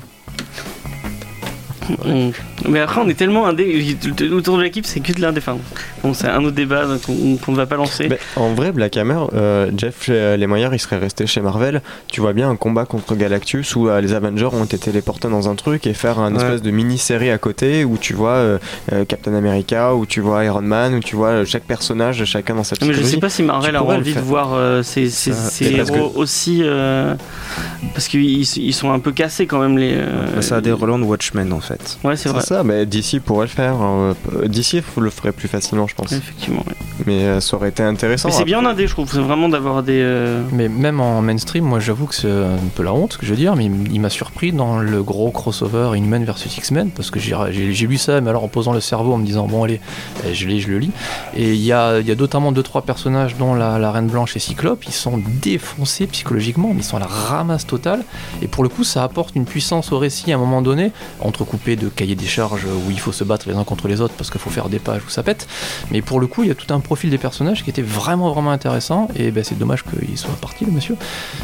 [2.05, 2.31] On-
[2.69, 3.95] Mais après, on est tellement indé.
[4.31, 5.39] Autour de l'équipe, c'est que de l'indé.
[5.39, 5.57] Enfin,
[6.03, 8.07] bon, c'est un autre débat donc on- qu'on ne va pas lancer.
[8.09, 11.81] Mais en vrai, Black Hammer, euh, Jeff euh, Lemire, il serait resté chez Marvel.
[12.11, 15.49] Tu vois bien un combat contre Galactus où euh, les Avengers ont été téléportés dans
[15.49, 16.41] un truc et faire un Ouais.
[16.41, 18.57] espèce de mini-série à côté où tu vois euh,
[18.93, 22.25] euh, Captain America, où tu vois Iron Man, où tu vois euh, chaque personnage de
[22.25, 25.09] chacun dans sa Mais je sais pas si Marvel a envie de voir euh, ces,
[25.61, 26.61] héros aussi.
[26.63, 27.13] euh,
[27.93, 29.77] parce qu'ils ils sont un peu cassés quand même.
[29.77, 29.95] les.
[30.41, 31.74] ça a des relents de Watchmen en fait.
[32.03, 32.41] Ouais, c'est vrai.
[32.41, 33.75] C'est ça, mais DC pourrait le faire.
[33.81, 34.13] euh,
[34.47, 36.11] DC le ferait plus facilement, je pense.
[36.11, 36.63] Effectivement.
[36.67, 36.75] ouais.
[37.05, 38.29] Mais euh, ça aurait été intéressant.
[38.29, 39.09] Mais c'est bien en indé, je trouve.
[39.11, 39.99] C'est vraiment d'avoir des.
[40.01, 43.25] euh, Mais même en mainstream, moi j'avoue que c'est un peu la honte, ce que
[43.25, 47.11] je veux dire, mais il m'a surpris dans le gros crossover Inhuman versus X-Men, parce
[47.11, 49.81] que j'ai lu ça, mais alors en posant le cerveau, en me disant bon allez,
[50.31, 50.91] je lis, je le lis.
[51.35, 54.07] Et il y a, il y a notamment deux trois personnages, dont la, la Reine
[54.07, 58.03] Blanche et Cyclope, ils sont défoncés psychologiquement, mais ils sont à la ramasse totale.
[58.41, 61.64] Et pour le coup, ça apporte une puissance au récit à un moment donné, entrecoupé
[61.75, 64.29] de cahiers des charges où il faut se battre les uns contre les autres parce
[64.29, 65.47] qu'il faut faire des pages où ça pète.
[65.91, 68.31] Mais pour le coup, il y a tout un profil des personnages qui était vraiment
[68.31, 69.07] vraiment intéressant.
[69.15, 70.95] Et ben, c'est dommage qu'il soit parti, le monsieur.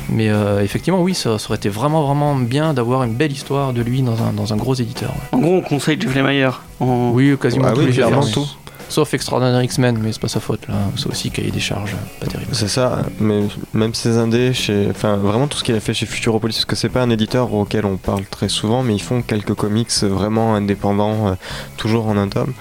[0.09, 3.73] Mais euh, effectivement, oui, ça, ça aurait été vraiment vraiment bien d'avoir une belle histoire
[3.73, 5.09] de lui dans un, dans un gros éditeur.
[5.09, 5.37] ouais.
[5.37, 6.61] En gros, on conseille Jeff Lemire.
[6.79, 7.09] En...
[7.11, 8.47] Oui, quasiment Ah tous oui, les tout.
[8.91, 10.75] Sauf Extraordinary X-Men, mais c'est pas sa faute là.
[10.97, 12.51] C'est aussi cahier des charges, pas terrible.
[12.51, 14.87] C'est ça, mais même ses indés, chez...
[14.91, 17.53] enfin vraiment tout ce qu'il a fait chez Futuropolis, parce que c'est pas un éditeur
[17.53, 21.33] auquel on parle très souvent, mais ils font quelques comics vraiment indépendants, euh,
[21.77, 22.51] toujours en un tome.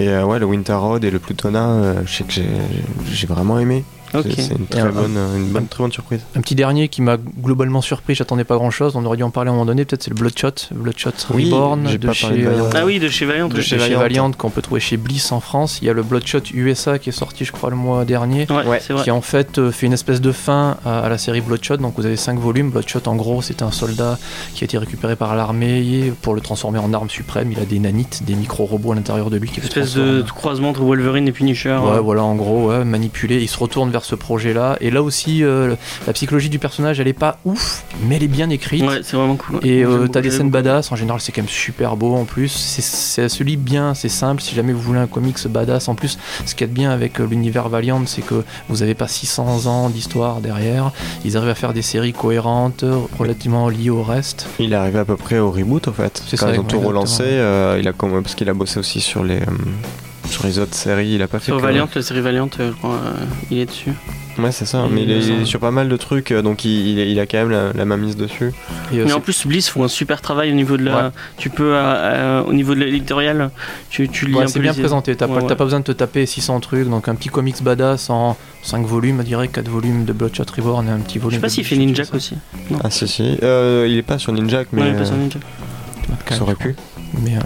[0.00, 3.60] Et euh, ouais, le Winter Road et le Plutona, euh, je sais que j'ai vraiment
[3.60, 3.84] aimé.
[4.12, 6.20] C'est- une très un- bonne, une bonne, très bonne surprise.
[6.34, 9.30] Un petit dernier qui m'a globalement surpris, j'attendais pas grand chose, on aurait dû en
[9.30, 12.12] parler à un moment donné, peut-être c'est le Bloodshot, Bloodshot Oui, Reborn j'ai de pas
[12.12, 13.48] chez, parlé de euh, Ah oui, de chez Valiant.
[13.48, 14.30] de chez, Valiant, Valiant.
[14.32, 15.78] qu'on peut trouver chez Bliss en France.
[15.82, 18.46] Il y a le Bloodshot USA qui est sorti, je crois, le mois dernier.
[18.50, 19.02] Ouais, vrai.
[19.04, 21.76] qui en fait euh, fait une espèce de fin à, à la série Bloodshot.
[21.78, 22.70] Donc vous avez 5 volumes.
[22.70, 24.18] Bloodshot en gros c'est un soldat
[24.54, 27.52] qui a été récupéré par l'armée pour le transformer en arme suprême.
[27.52, 30.70] Il a des nanites, des micro-robots à l'intérieur de lui qui Une espèce de croisement
[30.70, 31.78] entre Wolverine et Punisher.
[31.82, 32.00] Ouais, euh.
[32.00, 33.40] voilà, en gros, ouais, manipulé.
[33.40, 34.76] Il se retourne vers vers ce projet-là.
[34.80, 35.74] Et là aussi, euh,
[36.06, 38.82] la psychologie du personnage, elle est pas ouf, mais elle est bien écrite.
[38.84, 39.58] Ouais, c'est vraiment cool.
[39.64, 42.48] Et euh, t'as des scènes badass, en général c'est quand même super beau en plus,
[42.48, 46.18] c'est- se lit bien, c'est simple, si jamais vous voulez un comics badass en plus,
[46.46, 49.08] ce qu'il y a de bien avec euh, l'univers Valiant c'est que vous avez pas
[49.08, 50.92] 600 ans d'histoire derrière,
[51.24, 52.84] ils arrivent à faire des séries cohérentes,
[53.18, 54.46] relativement liées au reste.
[54.60, 56.22] Il est arrivé à peu près au reboot, en fait.
[56.26, 59.24] C'est ça, ils ont tout relancé, euh, il a parce qu'il a bossé aussi sur
[59.24, 59.46] les, euh,
[60.28, 61.14] sur les autres séries.
[61.14, 63.12] Il a pas fait Sur que- Valiant, la série Valiant, euh, je crois, euh,
[63.50, 63.92] il est dessus.
[64.38, 64.86] Ouais, c'est ça.
[64.88, 67.38] Mais il est, sur pas mal de trucs, euh, donc il, il- il a quand
[67.38, 68.52] même la, la main mise dessus.
[68.92, 71.06] Et, Mais en plus, Bliss font un super travail au niveau de la.
[71.06, 71.10] Ouais.
[71.38, 73.50] Tu peux, euh, au niveau de l'éditorial,
[73.90, 75.84] tu, tu lis ouais, un c'est bien les- présenté, t'as Ouais, pas, pas besoin de
[75.84, 79.68] te taper 600 trucs, donc un petit comics badass en 5 volumes, je dirais 4
[79.68, 82.36] volumes de Bloodshot Reborn et un petit Je volume sais pas s'il fait Ninjak aussi.
[82.84, 83.38] Ah, si, si.
[83.42, 85.42] Euh, il est pas sur Ninjak, mais Ouais, il est pas sur Ninjak.
[86.30, 86.76] Ça aurait je pu.
[87.24, 87.40] Mais, euh,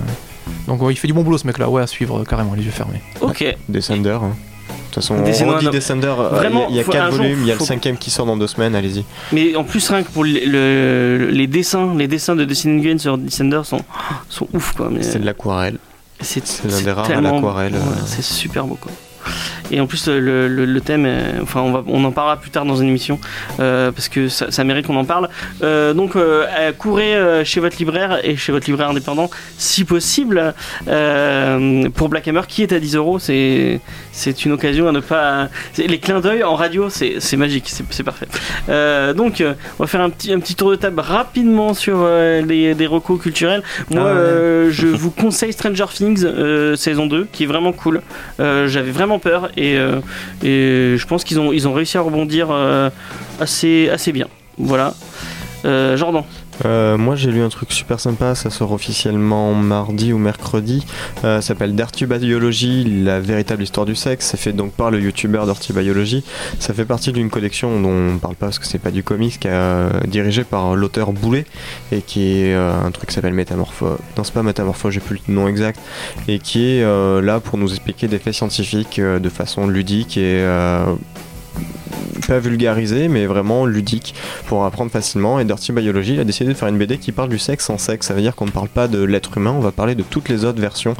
[0.66, 2.54] Donc ouais, il fait du bon boulot ce mec là, ouais à suivre euh, carrément,
[2.54, 3.00] les yeux fermés.
[3.20, 3.44] Ok.
[3.68, 4.10] Descender.
[4.10, 4.32] hein.
[4.68, 5.70] De toute façon, Descender, on dit.
[5.70, 6.06] Descender.
[6.18, 7.96] euh, Vraiment, il y a faut- 4 un jour, volumes, il y a le cinquième
[7.96, 9.04] qui sort dans deux semaines, allez-y.
[9.32, 12.98] Mais en plus, rien que pour le- le- les dessins, les dessins de Descending Gain
[12.98, 13.80] sur Descender sont,
[14.28, 14.88] sont ouf quoi.
[14.90, 15.78] Mais C'est de l'aquarelle.
[16.20, 18.02] c'est c'est l'un des rares à l'aquarelle, ouais, euh.
[18.06, 18.92] c'est super beau quoi.
[19.70, 22.76] Et en plus, le, thème, est- enfin, on, va, on en parlera plus tard dans
[22.76, 23.18] une émission
[23.60, 25.28] euh, parce que ça, mérite qu'on en parle.
[25.62, 29.84] Euh, donc, euh, euh, courez euh, chez votre libraire et chez votre libraire indépendant si
[29.84, 30.54] possible
[30.88, 33.18] euh, pour Black Hammer qui est à 10 euros.
[33.18, 33.80] C'est
[34.12, 35.48] c'est une occasion à ne pas.
[35.78, 38.28] Les clins d'œil en radio, c'est magique, c'est parfait.
[38.68, 41.98] Euh, donc, euh, on va faire un petit, un petit tour de table rapidement sur
[42.00, 43.62] euh, les, des recos culturels.
[43.90, 46.26] Moi, Ah euh, je vous conseille Stranger Things
[46.76, 48.02] saison 2, qui est vraiment cool.
[48.38, 49.74] J'avais vraiment peur et,
[50.42, 52.48] et je pense qu'ils ont, ils ont réussi à rebondir
[53.40, 54.28] assez, assez bien.
[54.58, 54.94] Voilà.
[55.64, 56.24] Jordan.
[56.64, 60.84] Euh, moi j'ai lu un truc super sympa, ça sort officiellement mardi ou mercredi.
[61.24, 64.26] Euh, ça s'appelle Biology, la véritable histoire du sexe.
[64.26, 66.24] C'est fait donc par le youtubeur Biology.
[66.58, 69.38] Ça fait partie d'une collection dont on parle pas parce que c'est pas du comics,
[69.38, 71.46] qui est euh, dirigé par l'auteur Boulet
[71.90, 73.98] et qui est un truc qui s'appelle Métamorpho.
[74.16, 75.80] Non, c'est pas Métamorpho, j'ai plus le nom exact.
[76.28, 76.82] Et qui est
[77.22, 80.44] là pour nous expliquer des faits scientifiques de façon ludique et.
[81.56, 84.14] Euh, pas vulgarisé, mais vraiment ludique
[84.46, 85.40] pour apprendre facilement.
[85.40, 87.78] Et Dirty Biology, il a décidé de faire une BD qui parle du sexe sans
[87.78, 88.06] sexe.
[88.06, 90.28] Ça veut dire qu'on ne parle pas de l'être humain, on va parler de toutes
[90.28, 90.94] les autres versions.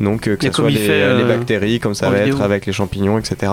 [0.00, 2.36] Donc, euh, que ce soit les, fait, les euh, bactéries, comme ça en va vidéo.
[2.36, 3.52] être avec les champignons, etc.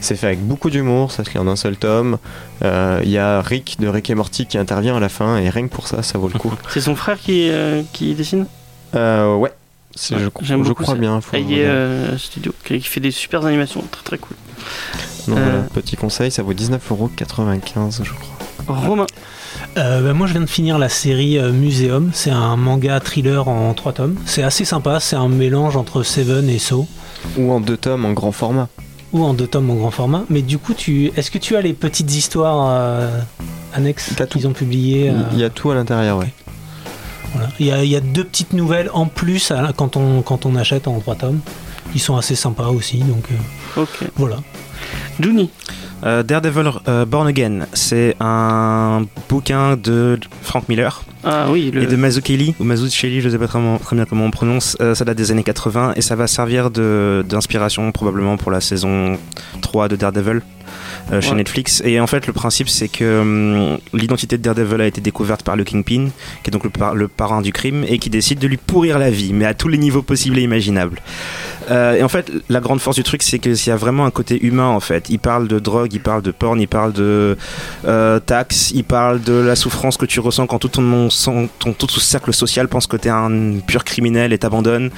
[0.00, 2.18] C'est fait avec beaucoup d'humour, ça se lit en un seul tome.
[2.62, 5.48] Euh, Il y a Rick de Rick et Morty qui intervient à la fin, et
[5.48, 6.52] rien que pour ça, ça vaut le coup.
[6.68, 8.46] C'est son frère qui, euh, qui dessine?
[8.94, 9.50] Euh, ouais.
[9.98, 11.20] Je, je crois bien.
[11.22, 14.36] faut Aïe euh, Studio, qui fait des super animations, très très cool.
[15.28, 18.76] Donc, euh, voilà, petit conseil, ça vaut 19,95€, je crois.
[18.76, 19.06] Romain.
[19.78, 22.10] Euh, bah, moi, je viens de finir la série euh, Muséum.
[22.12, 24.16] C'est un manga thriller en trois tomes.
[24.24, 25.00] C'est assez sympa.
[25.00, 26.86] C'est un mélange entre Seven et Saw.
[27.38, 28.68] Ou en deux tomes en grand format.
[29.12, 30.24] Ou en deux tomes en grand format.
[30.30, 31.12] Mais du coup, tu...
[31.16, 33.20] est-ce que tu as les petites histoires euh,
[33.74, 36.32] annexes qu'ils ont publiées euh, Il y a tout à l'intérieur, ouais.
[37.32, 37.48] voilà.
[37.60, 40.44] il, y a, il y a deux petites nouvelles en plus à- quand, on, quand
[40.46, 41.40] on achète en trois tomes.
[41.96, 42.98] Ils sont assez sympas aussi.
[42.98, 44.08] Donc euh, Ok.
[44.16, 44.36] voilà.
[45.18, 45.48] Juni.
[46.04, 51.82] Euh, Daredevil euh, Born Again, c'est un bouquin de Frank Miller Ah oui, le...
[51.82, 54.76] et de Mazzucchelli, ou Mazzucchelli, je ne sais pas très, très bien comment on prononce.
[54.82, 58.60] Euh, ça date des années 80 et ça va servir de- d'inspiration probablement pour la
[58.60, 59.16] saison
[59.62, 60.42] 3 de Daredevil.
[61.12, 61.36] Euh, chez Ouais.
[61.36, 65.42] Netflix et en fait le principe c'est que hum, l'identité de Daredevil a été découverte
[65.42, 66.08] par le Kingpin
[66.42, 68.98] qui est donc le, par- le parrain du crime et qui décide de lui pourrir
[68.98, 71.00] la vie mais à tous les niveaux possibles et imaginables
[71.68, 74.12] euh, et en fait, la grande force du truc, c'est qu'il y a vraiment un
[74.12, 75.06] côté humain en fait.
[75.10, 77.36] Il parle de drogue, il parle de porn, il parle de
[77.86, 81.72] euh, taxes, il parle de la souffrance que tu ressens quand tout ton, son- ton,
[81.72, 84.90] tout ton cercle social pense que t'es un pur criminel et t'abandonne.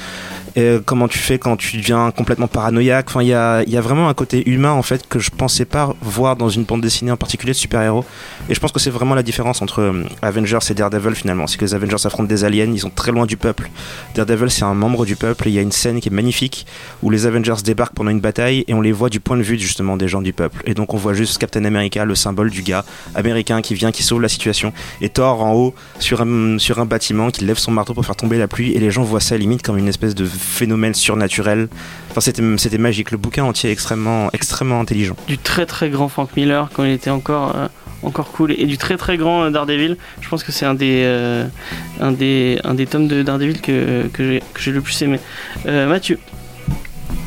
[0.56, 3.06] Et comment tu fais quand tu deviens complètement paranoïaque?
[3.08, 6.36] Enfin, il y a, vraiment un côté humain en fait que je pensais pas voir
[6.36, 8.04] dans une bande dessinée en particulier de super-héros.
[8.48, 11.46] Et je pense que c'est vraiment la différence entre euh, Avengers et Daredevil finalement.
[11.46, 13.70] C'est que les Avengers affrontent des aliens, ils sont très loin du peuple.
[14.14, 15.48] Daredevil, c'est un membre du peuple.
[15.48, 16.66] Il y a une scène qui est magnifique
[17.02, 19.58] où les Avengers débarquent pendant une bataille et on les voit du point de vue
[19.58, 20.62] justement des gens du peuple.
[20.66, 22.84] Et donc on voit juste Captain America, le symbole du gars
[23.14, 24.72] américain qui vient, qui sauve la situation.
[25.00, 28.16] Et Thor en haut sur un, sur un bâtiment qui lève son marteau pour faire
[28.16, 28.72] tomber la pluie.
[28.72, 31.68] Et les gens voient ça limite comme une espèce de phénomène surnaturel.
[32.10, 33.10] Enfin, c'était, c'était magique.
[33.10, 35.16] Le bouquin entier est extrêmement, extrêmement intelligent.
[35.26, 37.66] du très très grand Frank Miller quand il était encore euh,
[38.02, 41.02] encore cool et du très très grand euh, Daredevil je pense que c'est un des
[41.04, 41.44] euh,
[42.00, 45.18] un des un des tomes de Daredevil que, que j'ai que j'ai le plus aimé
[45.66, 46.18] Euh, Mathieu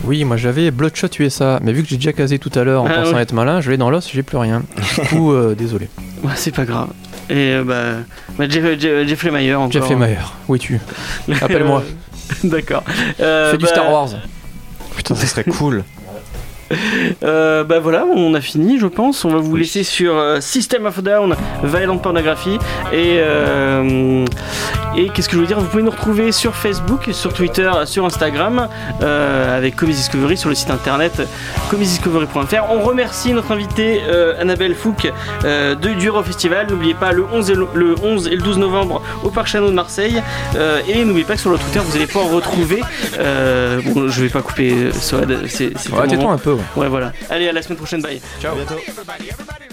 [0.05, 2.87] Oui, moi j'avais Bloodshot USA, mais vu que j'ai déjà casé tout à l'heure en
[2.87, 3.21] Ah pensant ouais.
[3.21, 4.63] être malin, je l'ai dans l'os, j'ai plus rien.
[4.95, 5.89] Du coup, euh, désolé.
[6.23, 6.87] ouais, c'est pas grave
[7.29, 8.03] et euh, bah,
[8.37, 10.79] bah, Jeff, Jeff, Jeff Lemire encore Jeff Lemire, où es-tu?
[11.41, 11.83] Appelle-moi.
[12.43, 12.83] D'accord
[13.19, 14.09] Euh, Fais du bah, Star Wars.
[14.95, 15.83] Putain, ça serait cool.
[17.23, 19.25] Euh, bah voilà, on a fini, je pense.
[19.25, 22.57] On va vous laisser sur euh, System of Down, Violent Pornography.
[22.91, 24.25] Et, euh,
[24.97, 25.59] et qu'est-ce que je veux dire?
[25.59, 28.67] Vous pouvez nous retrouver sur Facebook, sur Twitter, sur Instagram,
[29.01, 31.21] avec Comics Discovery, sur le site internet
[31.69, 32.71] comicsdiscovery.fr.
[32.71, 34.01] On remercie notre invitée
[34.39, 35.11] Annabelle Fouque
[35.43, 36.67] de Duro Festival.
[36.69, 39.67] N'oubliez pas le 11, et le, le 11 et le 12 novembre au Parc Chano
[39.69, 40.21] de Marseille.
[40.87, 42.81] Et n'oubliez pas que sur le Twitter, vous allez pouvoir retrouver.
[43.93, 46.53] bon, je vais pas couper Soad, c'est Ouais, un peu.
[46.53, 46.60] ouais.
[46.75, 47.13] Ouais, voilà.
[47.29, 48.01] Allez, à la semaine prochaine.
[48.01, 48.21] Bye.
[48.39, 48.55] Ciao.
[48.55, 48.75] bientôt.
[48.87, 49.65] Everybody, everybody